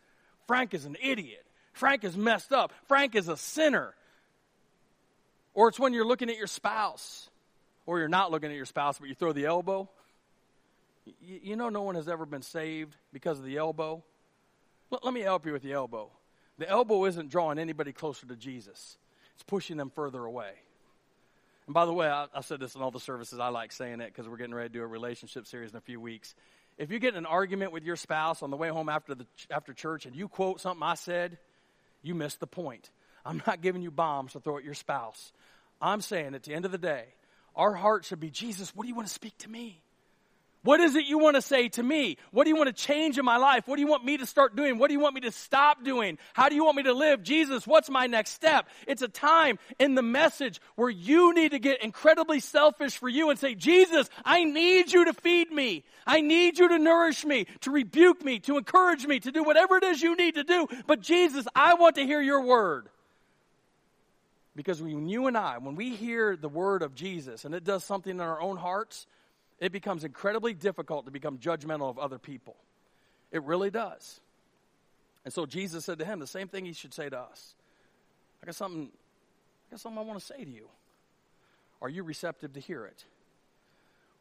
[0.47, 1.45] Frank is an idiot.
[1.73, 2.73] Frank is messed up.
[2.89, 3.95] Frank is a sinner.
[5.55, 7.29] Or it's when you're looking at your spouse,
[7.87, 9.89] or you're not looking at your spouse, but you throw the elbow.
[11.21, 14.03] You, know, no one has ever been saved because of the elbow.
[14.91, 16.11] Let, let me help you with the elbow.
[16.59, 18.97] The elbow isn't drawing anybody closer to Jesus,
[19.35, 20.53] it's pushing them further away.
[21.67, 23.39] And by the way, I, I said this in all the services.
[23.39, 25.81] I like saying it because we're getting ready to do a relationship series in a
[25.81, 26.35] few weeks.
[26.79, 29.27] If you get in an argument with your spouse on the way home after, the,
[29.51, 31.39] after church and you quote something I said,
[32.03, 32.91] you missed the point.
[33.25, 35.33] I'm not giving you bombs to throw at your spouse.
[35.81, 37.05] I'm saying at the end of the day,
[37.55, 39.83] our heart should be Jesus, what do you want to speak to me?
[40.63, 42.19] What is it you want to say to me?
[42.33, 43.67] What do you want to change in my life?
[43.67, 44.77] What do you want me to start doing?
[44.77, 46.19] What do you want me to stop doing?
[46.35, 47.23] How do you want me to live?
[47.23, 48.69] Jesus, what's my next step?
[48.87, 53.31] It's a time in the message where you need to get incredibly selfish for you
[53.31, 55.83] and say, Jesus, I need you to feed me.
[56.07, 59.79] I need you to nourish me, to rebuke me, to encourage me, to do whatever
[59.79, 60.69] it is you need to do.
[60.87, 62.91] But Jesus, I want to hear your word.
[64.55, 67.83] Because when you and I, when we hear the word of Jesus and it does
[67.83, 69.07] something in our own hearts,
[69.61, 72.57] it becomes incredibly difficult to become judgmental of other people.
[73.31, 74.21] It really does.
[75.25, 77.55] And so Jesus said to him the same thing he should say to us.
[78.43, 78.89] I got something,
[79.69, 80.67] I got something I want to say to you.
[81.83, 83.05] Are you receptive to hear it?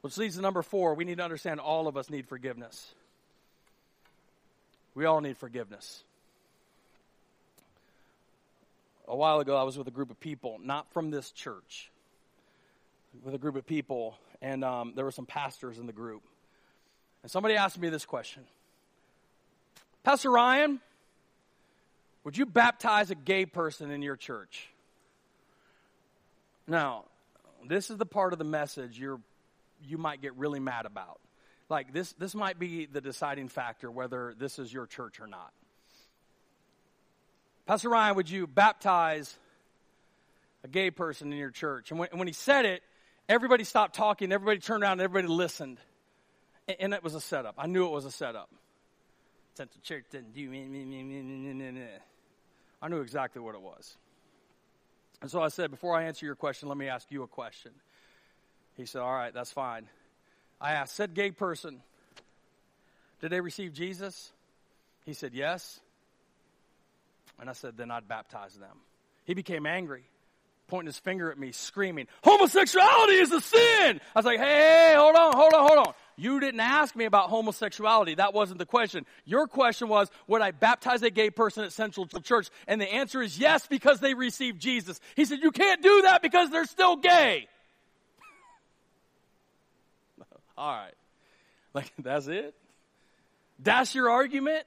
[0.02, 0.94] Which leads to number four.
[0.94, 2.94] We need to understand all of us need forgiveness.
[4.96, 6.04] We all need forgiveness.
[9.08, 11.90] A while ago, I was with a group of people, not from this church,
[13.24, 16.24] with a group of people and um, there were some pastors in the group.
[17.24, 18.44] And somebody asked me this question
[20.04, 20.80] Pastor Ryan,
[22.24, 24.70] would you baptize a gay person in your church?
[26.68, 27.06] Now,
[27.68, 29.20] this is the part of the message you're,
[29.88, 31.20] you might get really mad about.
[31.68, 35.52] Like, this, this might be the deciding factor whether this is your church or not.
[37.66, 39.36] Pastor Ryan, would you baptize
[40.64, 41.92] a gay person in your church?
[41.92, 42.82] And when, when he said it,
[43.30, 45.78] everybody stopped talking, everybody turned around, everybody listened.
[46.68, 47.56] And, and it was a setup.
[47.58, 48.50] I knew it was a setup.
[49.54, 50.52] Central Church didn't do
[52.82, 53.96] I knew exactly what it was.
[55.22, 57.72] And so I said, before I answer your question, let me ask you a question.
[58.78, 59.88] He said, All right, that's fine.
[60.62, 61.82] I asked, said gay person,
[63.20, 64.32] did they receive Jesus?
[65.06, 65.82] He said, Yes.
[67.38, 68.78] And I said, Then I'd baptize them.
[69.26, 70.06] He became angry
[70.70, 74.00] pointing his finger at me, screaming, homosexuality is a sin.
[74.16, 75.94] I was like, hey, hold on, hold on, hold on.
[76.16, 78.16] You didn't ask me about homosexuality.
[78.16, 79.06] That wasn't the question.
[79.26, 82.50] Your question was, would I baptize a gay person at Central Church?
[82.68, 85.00] And the answer is yes, because they received Jesus.
[85.16, 87.48] He said, you can't do that because they're still gay.
[90.58, 90.94] All right.
[91.74, 92.54] Like, that's it?
[93.60, 94.66] That's your argument?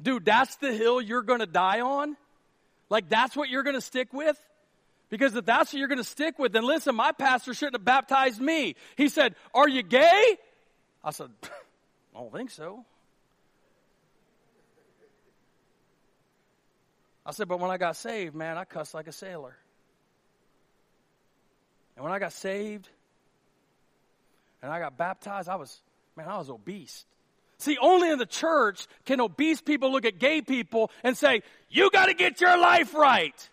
[0.00, 2.16] Dude, that's the hill you're going to die on?
[2.90, 4.38] Like, that's what you're going to stick with?
[5.12, 7.84] Because if that's what you're going to stick with, then listen, my pastor shouldn't have
[7.84, 8.76] baptized me.
[8.96, 10.38] He said, Are you gay?
[11.04, 11.28] I said,
[12.16, 12.86] I don't think so.
[17.26, 19.54] I said, But when I got saved, man, I cussed like a sailor.
[21.94, 22.88] And when I got saved
[24.62, 25.78] and I got baptized, I was,
[26.16, 27.04] man, I was obese.
[27.58, 31.90] See, only in the church can obese people look at gay people and say, you
[31.90, 33.50] got to get your life right.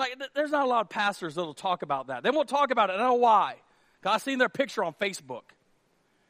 [0.00, 2.22] Like, there's not a lot of pastors that'll talk about that.
[2.22, 2.94] They won't talk about it.
[2.94, 3.56] I don't know why.
[4.00, 5.42] Because I've seen their picture on Facebook.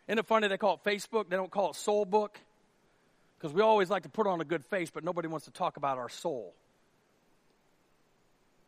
[0.09, 1.30] Isn't it funny they call it Facebook?
[1.30, 2.40] They don't call it soul book?
[3.38, 5.76] Because we always like to put on a good face, but nobody wants to talk
[5.76, 6.52] about our soul.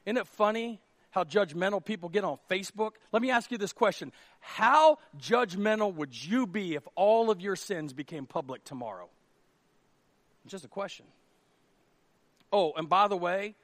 [0.07, 2.93] Isn't it funny how judgmental people get on Facebook?
[3.11, 7.57] Let me ask you this question How judgmental would you be if all of your
[7.57, 9.09] sins became public tomorrow?
[10.47, 11.07] Just a question.
[12.53, 13.57] Oh, and by the way,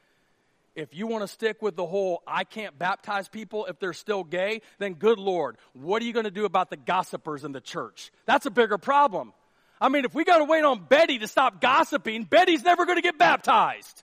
[0.78, 4.22] if you want to stick with the whole I can't baptize people if they're still
[4.22, 7.60] gay, then good Lord, what are you going to do about the gossipers in the
[7.60, 8.12] church?
[8.26, 9.32] That's a bigger problem.
[9.80, 12.96] I mean, if we got to wait on Betty to stop gossiping, Betty's never going
[12.96, 14.02] to get baptized.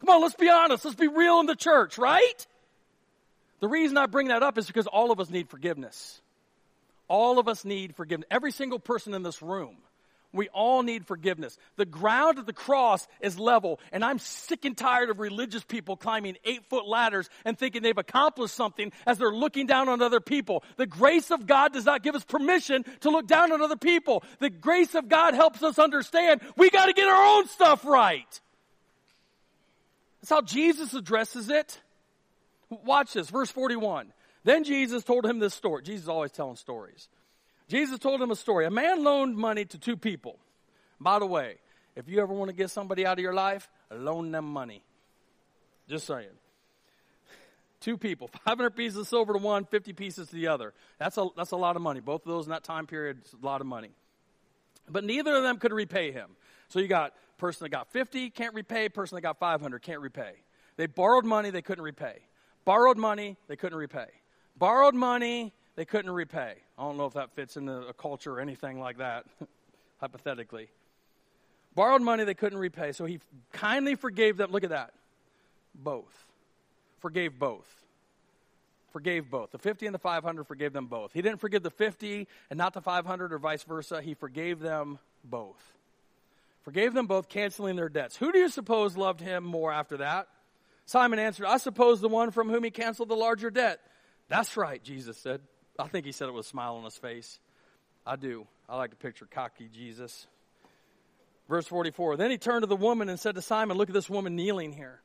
[0.00, 0.84] Come on, let's be honest.
[0.84, 2.46] Let's be real in the church, right?
[3.60, 6.20] The reason I bring that up is because all of us need forgiveness.
[7.08, 8.28] All of us need forgiveness.
[8.30, 9.76] Every single person in this room.
[10.32, 11.56] We all need forgiveness.
[11.76, 15.96] The ground of the cross is level, and I'm sick and tired of religious people
[15.96, 20.20] climbing eight foot ladders and thinking they've accomplished something as they're looking down on other
[20.20, 20.64] people.
[20.76, 24.22] The grace of God does not give us permission to look down on other people.
[24.38, 28.40] The grace of God helps us understand we got to get our own stuff right.
[30.20, 31.80] That's how Jesus addresses it.
[32.68, 34.12] Watch this, verse 41.
[34.44, 35.82] Then Jesus told him this story.
[35.82, 37.08] Jesus is always telling stories.
[37.68, 38.66] Jesus told him a story.
[38.66, 40.38] A man loaned money to two people.
[41.00, 41.56] By the way,
[41.94, 44.82] if you ever want to get somebody out of your life, loan them money.
[45.88, 46.28] Just saying.
[47.80, 50.72] Two people, 500 pieces of silver to one, 50 pieces to the other.
[50.98, 52.00] That's a, that's a lot of money.
[52.00, 53.90] Both of those in that time period, is a lot of money.
[54.88, 56.30] But neither of them could repay him.
[56.68, 60.32] So you got person that got 50 can't repay, person that got 500 can't repay.
[60.76, 62.18] They borrowed money, they couldn't repay.
[62.64, 64.06] Borrowed money, they couldn't repay.
[64.56, 66.54] Borrowed money, they couldn't repay.
[66.76, 69.26] I don't know if that fits into a culture or anything like that,
[70.00, 70.66] hypothetically.
[71.76, 73.20] Borrowed money they couldn't repay, so he
[73.52, 74.50] kindly forgave them.
[74.50, 74.92] Look at that.
[75.76, 76.12] Both.
[76.98, 77.68] Forgave both.
[78.92, 79.52] Forgave both.
[79.52, 81.12] The 50 and the 500 forgave them both.
[81.12, 84.02] He didn't forgive the 50 and not the 500 or vice versa.
[84.02, 85.62] He forgave them both.
[86.64, 88.16] Forgave them both, canceling their debts.
[88.16, 90.26] Who do you suppose loved him more after that?
[90.86, 93.78] Simon answered, I suppose the one from whom he canceled the larger debt.
[94.28, 95.40] That's right, Jesus said.
[95.78, 97.38] I think he said it with a smile on his face.
[98.04, 98.46] I do.
[98.68, 100.26] I like to picture cocky Jesus.
[101.48, 104.10] Verse 44 Then he turned to the woman and said to Simon, Look at this
[104.10, 105.00] woman kneeling here.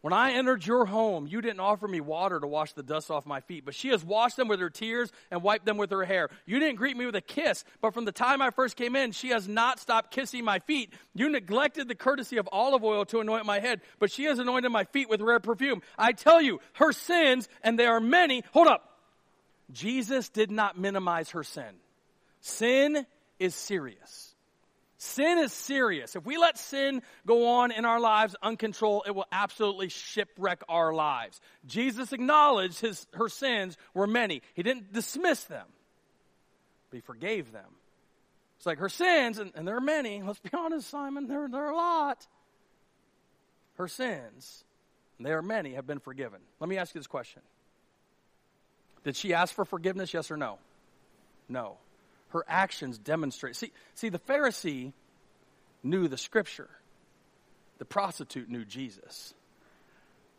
[0.00, 3.26] When I entered your home, you didn't offer me water to wash the dust off
[3.26, 6.04] my feet, but she has washed them with her tears and wiped them with her
[6.04, 6.30] hair.
[6.46, 9.10] You didn't greet me with a kiss, but from the time I first came in,
[9.10, 10.92] she has not stopped kissing my feet.
[11.14, 14.70] You neglected the courtesy of olive oil to anoint my head, but she has anointed
[14.70, 15.82] my feet with rare perfume.
[15.98, 18.44] I tell you, her sins, and they are many.
[18.52, 18.97] Hold up.
[19.72, 21.74] Jesus did not minimize her sin.
[22.40, 23.06] Sin
[23.38, 24.34] is serious.
[25.00, 26.16] Sin is serious.
[26.16, 30.92] If we let sin go on in our lives uncontrolled, it will absolutely shipwreck our
[30.92, 31.40] lives.
[31.66, 34.42] Jesus acknowledged his, her sins were many.
[34.54, 35.66] He didn't dismiss them,
[36.90, 37.70] but he forgave them.
[38.56, 40.20] It's like her sins, and, and there are many.
[40.20, 42.26] Let's be honest, Simon, there, there are a lot.
[43.76, 44.64] Her sins,
[45.16, 46.40] and there are many, have been forgiven.
[46.58, 47.42] Let me ask you this question
[49.04, 50.58] did she ask for forgiveness, yes or no?
[51.48, 51.76] No.
[52.30, 53.56] Her actions demonstrate.
[53.56, 54.92] See, see, the Pharisee
[55.82, 56.68] knew the scripture.
[57.78, 59.32] The prostitute knew Jesus.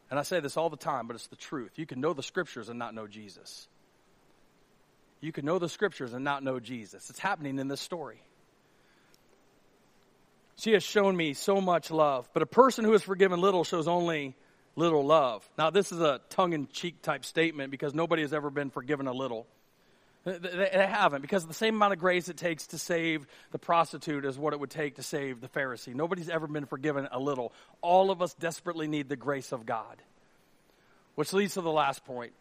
[0.10, 1.72] And I say this all the time, but it's the truth.
[1.78, 3.68] You can know the scriptures and not know Jesus.
[5.22, 7.10] You can know the scriptures and not know Jesus.
[7.10, 8.22] It's happening in this story.
[10.56, 13.88] She has shown me so much love, but a person who is forgiven little shows
[13.88, 14.36] only
[14.80, 15.48] little love.
[15.58, 19.08] Now, this is a tongue in cheek type statement because nobody has ever been forgiven
[19.08, 19.46] a little.
[20.26, 24.38] They haven't, because the same amount of grace it takes to save the prostitute is
[24.38, 25.94] what it would take to save the Pharisee.
[25.94, 27.54] Nobody's ever been forgiven a little.
[27.82, 30.02] All of us desperately need the grace of God.
[31.16, 32.34] Which leads to the last point.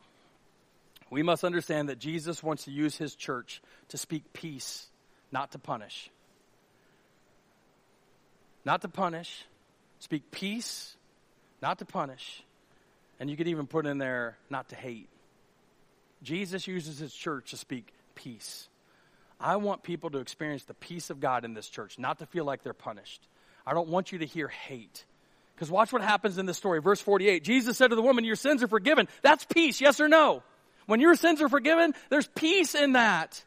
[1.10, 4.86] We must understand that Jesus wants to use his church to speak peace,
[5.32, 6.10] not to punish.
[8.64, 9.46] Not to punish,
[10.00, 10.96] speak peace,
[11.62, 12.42] not to punish.
[13.20, 15.08] And you could even put in there, not to hate.
[16.22, 18.68] Jesus uses his church to speak peace.
[19.40, 22.44] I want people to experience the peace of God in this church, not to feel
[22.44, 23.26] like they're punished.
[23.66, 25.04] I don't want you to hear hate.
[25.54, 26.80] Because watch what happens in this story.
[26.80, 29.08] Verse 48 Jesus said to the woman, Your sins are forgiven.
[29.22, 30.42] That's peace, yes or no?
[30.86, 33.44] When your sins are forgiven, there's peace in that.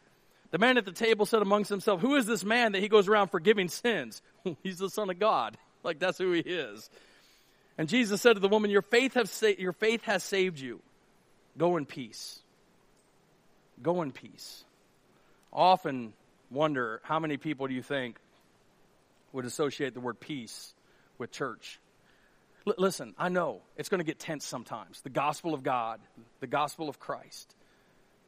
[0.51, 3.07] The man at the table said amongst himself, Who is this man that he goes
[3.07, 4.22] around forgiving sins?
[4.64, 5.57] He's the Son of God.
[5.84, 6.89] Like that's who he is.
[7.78, 10.82] And Jesus said to the woman, Your faith, have sa- your faith has saved you.
[11.57, 12.39] Go in peace.
[13.82, 14.63] Go in peace.
[15.51, 16.13] Often
[16.49, 18.17] wonder how many people do you think
[19.34, 20.74] would associate the word peace
[21.17, 21.80] with church?
[22.67, 25.01] L- listen, I know it's going to get tense sometimes.
[25.01, 25.99] The gospel of God,
[26.39, 27.55] the gospel of Christ,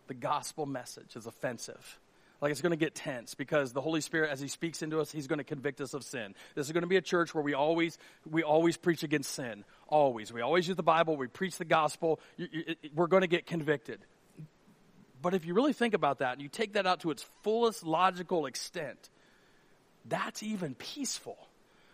[0.07, 1.99] the gospel message is offensive.
[2.43, 5.09] Like it's going to get tense because the Holy Spirit, as He speaks into us,
[5.09, 6.35] He's going to convict us of sin.
[6.55, 7.97] This is going to be a church where we always,
[8.29, 9.63] we always preach against sin.
[9.87, 10.33] Always.
[10.33, 11.15] We always use the Bible.
[11.15, 12.19] We preach the gospel.
[12.93, 14.01] We're going to get convicted.
[15.21, 17.85] But if you really think about that and you take that out to its fullest
[17.85, 19.09] logical extent,
[20.03, 21.47] that's even peaceful.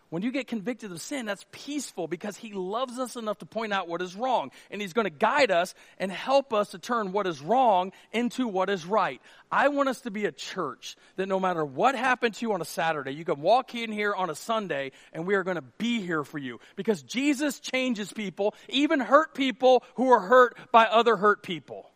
[0.10, 3.74] When you get convicted of sin, that's peaceful because He loves us enough to point
[3.74, 4.50] out what is wrong.
[4.72, 8.48] And He's going to guide us and help us to turn what is wrong into
[8.48, 9.22] what is right.
[9.52, 12.62] I want us to be a church that no matter what happened to you on
[12.62, 15.62] a Saturday, you can walk in here on a Sunday and we are going to
[15.78, 20.86] be here for you because Jesus changes people, even hurt people who are hurt by
[20.86, 21.90] other hurt people.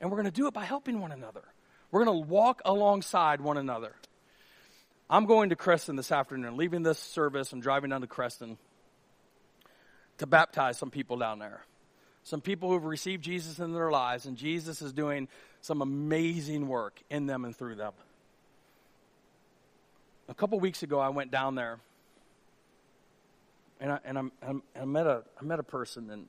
[0.00, 1.44] And we're going to do it by helping one another.
[1.90, 3.94] We're going to walk alongside one another.
[5.12, 8.56] I'm going to Creston this afternoon, leaving this service and driving down to Creston
[10.16, 11.60] to baptize some people down there.
[12.24, 15.28] Some people who've received Jesus in their lives, and Jesus is doing
[15.60, 17.92] some amazing work in them and through them.
[20.30, 21.78] A couple weeks ago, I went down there,
[23.82, 26.26] and I, and I'm, I'm, I met a I met a person, and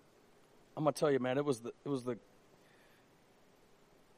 [0.76, 2.20] I'm gonna tell you, man, it was the it was the it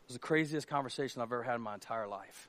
[0.08, 2.48] was the craziest conversation I've ever had in my entire life.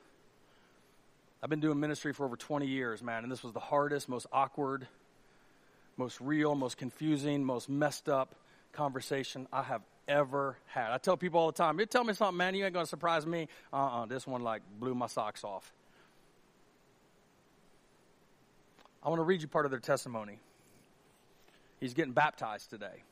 [1.47, 4.27] I've been doing ministry for over 20 years, man, and this was the hardest, most
[4.33, 4.85] awkward,
[5.95, 8.35] most real, most confusing, most messed up
[8.73, 10.91] conversation I have ever had.
[10.91, 12.89] I tell people all the time, you tell me something, man, you ain't going to
[12.89, 13.47] surprise me.
[13.71, 15.71] Uh uh-uh, uh this one like blew my socks off.
[19.01, 20.39] I want to read you part of their testimony.
[21.79, 23.03] He's getting baptized today.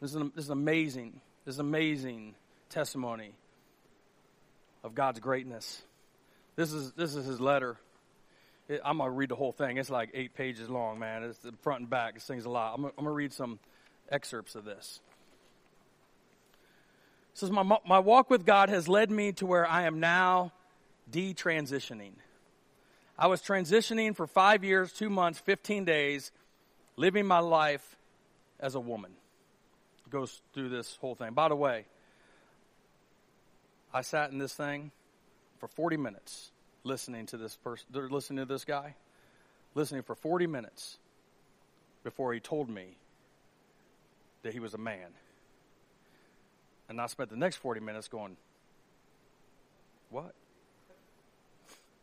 [0.00, 1.20] This is, an, this is amazing.
[1.44, 2.36] This is amazing
[2.70, 3.32] testimony
[4.82, 5.82] of God's greatness.
[6.58, 7.76] This is this is his letter.
[8.68, 9.76] It, I'm gonna read the whole thing.
[9.76, 11.22] It's like eight pages long, man.
[11.22, 12.14] It's the front and back.
[12.14, 12.74] This thing's a lot.
[12.76, 13.60] I'm, I'm gonna read some
[14.10, 14.98] excerpts of this.
[17.32, 20.52] It says, my, my walk with God has led me to where I am now
[21.08, 22.14] detransitioning.
[23.16, 26.32] I was transitioning for five years, two months, 15 days,
[26.96, 27.96] living my life
[28.58, 29.12] as a woman.
[30.10, 31.34] Goes through this whole thing.
[31.34, 31.84] By the way,
[33.94, 34.90] I sat in this thing
[35.58, 36.50] for 40 minutes
[36.84, 38.94] listening to this person, listening to this guy,
[39.74, 40.98] listening for 40 minutes
[42.02, 42.96] before he told me
[44.42, 45.08] that he was a man.
[46.88, 48.36] And I spent the next 40 minutes going,
[50.10, 50.34] What?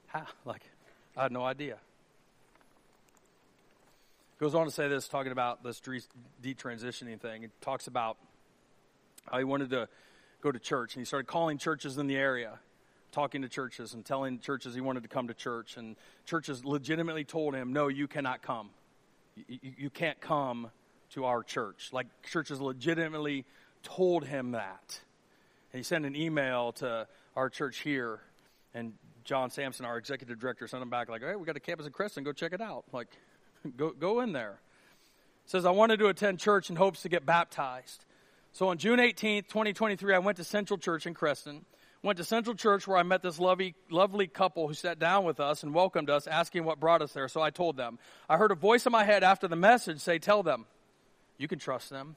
[0.08, 0.26] How?
[0.46, 0.62] Like,
[1.18, 1.78] I had no idea.
[4.38, 5.82] Goes on to say this, talking about this
[6.44, 7.44] detransitioning thing.
[7.44, 8.18] He talks about
[9.32, 9.88] how he wanted to
[10.42, 12.60] go to church, and he started calling churches in the area
[13.16, 15.96] talking to churches and telling churches he wanted to come to church, and
[16.26, 18.70] churches legitimately told him, No, you cannot come.
[19.36, 20.70] You, you, can't come
[21.12, 21.90] to our church.
[21.94, 23.46] Like, churches legitimately
[23.84, 25.00] told him that.
[25.72, 27.08] And he sent an email to
[27.38, 28.20] our church here,
[28.74, 28.94] and
[29.24, 31.94] John Sampson, our executive director, sent him back, like, Hey, we got a campus in
[31.94, 32.84] Creston, go check it out.
[32.92, 33.08] Like,
[33.78, 34.60] go, go in there.
[35.46, 38.04] says, I wanted to attend church in hopes to get baptized.
[38.52, 41.66] So on June 18th, 2023, I went to Central Church in Creston
[42.04, 45.40] went to Central Church where I met this lovely, lovely couple who sat down with
[45.40, 47.28] us and welcomed us, asking what brought us there.
[47.28, 48.00] So I told them.
[48.30, 50.66] I heard a voice in my head after the message say, Tell them,
[51.38, 52.16] you can trust them.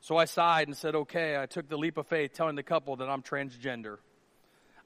[0.00, 1.36] So I sighed and said, Okay.
[1.36, 3.98] I took the leap of faith, telling the couple that I'm transgender.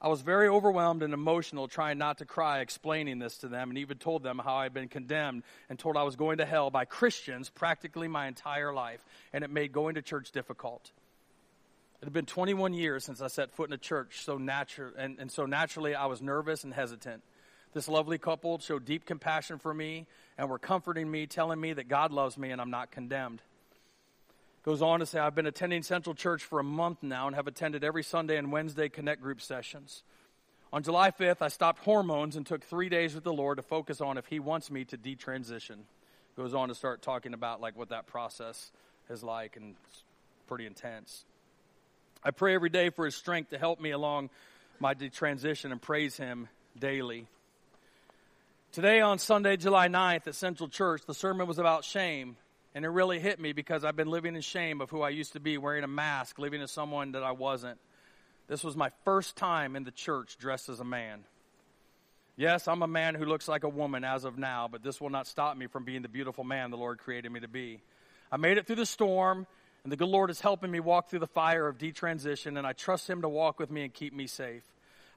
[0.01, 3.77] I was very overwhelmed and emotional, trying not to cry, explaining this to them, and
[3.77, 6.69] even told them how I had been condemned and told I was going to hell
[6.69, 9.03] by Christians practically my entire life,
[9.33, 10.91] and it made going to church difficult.
[12.01, 15.19] It had been 21 years since I set foot in a church, so natural, and,
[15.19, 17.21] and so naturally I was nervous and hesitant.
[17.73, 21.87] This lovely couple showed deep compassion for me and were comforting me, telling me that
[21.89, 23.41] God loves me and I'm not condemned.
[24.63, 27.47] Goes on to say, I've been attending Central Church for a month now and have
[27.47, 30.03] attended every Sunday and Wednesday Connect Group sessions.
[30.71, 34.01] On July 5th, I stopped hormones and took three days with the Lord to focus
[34.01, 35.79] on if He wants me to detransition.
[36.37, 38.71] Goes on to start talking about like what that process
[39.09, 40.03] is like, and it's
[40.47, 41.25] pretty intense.
[42.23, 44.29] I pray every day for His strength to help me along
[44.79, 47.27] my transition and praise Him daily.
[48.73, 52.35] Today on Sunday, July 9th at Central Church, the sermon was about shame.
[52.75, 55.33] And it really hit me because I've been living in shame of who I used
[55.33, 57.79] to be, wearing a mask, living as someone that I wasn't.
[58.47, 61.23] This was my first time in the church dressed as a man.
[62.35, 65.09] Yes, I'm a man who looks like a woman as of now, but this will
[65.09, 67.81] not stop me from being the beautiful man the Lord created me to be.
[68.31, 69.47] I made it through the storm,
[69.83, 72.73] and the good Lord is helping me walk through the fire of detransition, and I
[72.73, 74.63] trust Him to walk with me and keep me safe.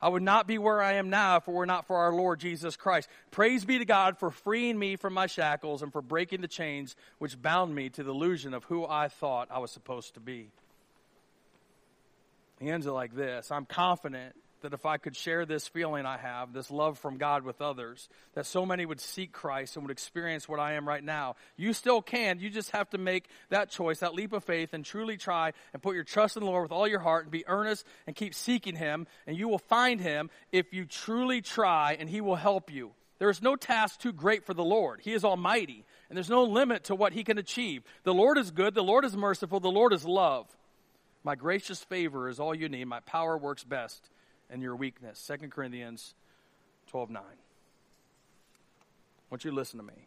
[0.00, 2.40] I would not be where I am now if it were not for our Lord
[2.40, 3.08] Jesus Christ.
[3.30, 6.96] Praise be to God for freeing me from my shackles and for breaking the chains
[7.18, 10.50] which bound me to the illusion of who I thought I was supposed to be.
[12.58, 16.16] He ends it like this I'm confident that if I could share this feeling I
[16.16, 19.92] have, this love from God with others, that so many would seek Christ and would
[19.92, 21.36] experience what I am right now.
[21.56, 22.40] You still can.
[22.40, 25.82] You just have to make that choice, that leap of faith, and truly try and
[25.82, 28.34] put your trust in the Lord with all your heart and be earnest and keep
[28.34, 32.72] seeking Him, and you will find Him if you truly try, and He will help
[32.72, 32.92] you.
[33.18, 35.00] There is no task too great for the Lord.
[35.02, 37.82] He is almighty, and there's no limit to what He can achieve.
[38.02, 40.46] The Lord is good, the Lord is merciful, the Lord is love.
[41.24, 42.86] My gracious favor is all you need.
[42.86, 44.10] My power works best
[44.52, 45.26] and your weakness.
[45.26, 46.14] 2 Corinthians
[46.88, 47.22] 12 9.
[47.22, 47.26] I
[49.30, 50.06] want you listen to me.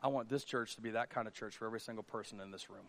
[0.00, 2.52] I want this church to be that kind of church for every single person in
[2.52, 2.86] this room.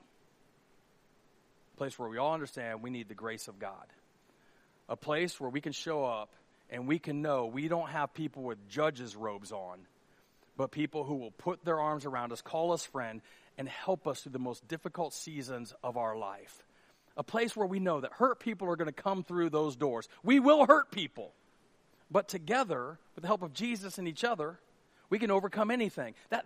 [1.74, 3.88] A place where we all understand we need the grace of God.
[4.88, 6.30] A place where we can show up
[6.70, 9.80] and we can know we don't have people with judges' robes on,
[10.55, 13.22] but people who will put their arms around us, call us friend,
[13.58, 16.66] and help us through the most difficult seasons of our life
[17.18, 20.07] a place where we know that hurt people are going to come through those doors.
[20.24, 21.34] We will hurt people.
[22.09, 24.59] But together, with the help of Jesus and each other,
[25.09, 26.13] we can overcome anything.
[26.30, 26.45] That,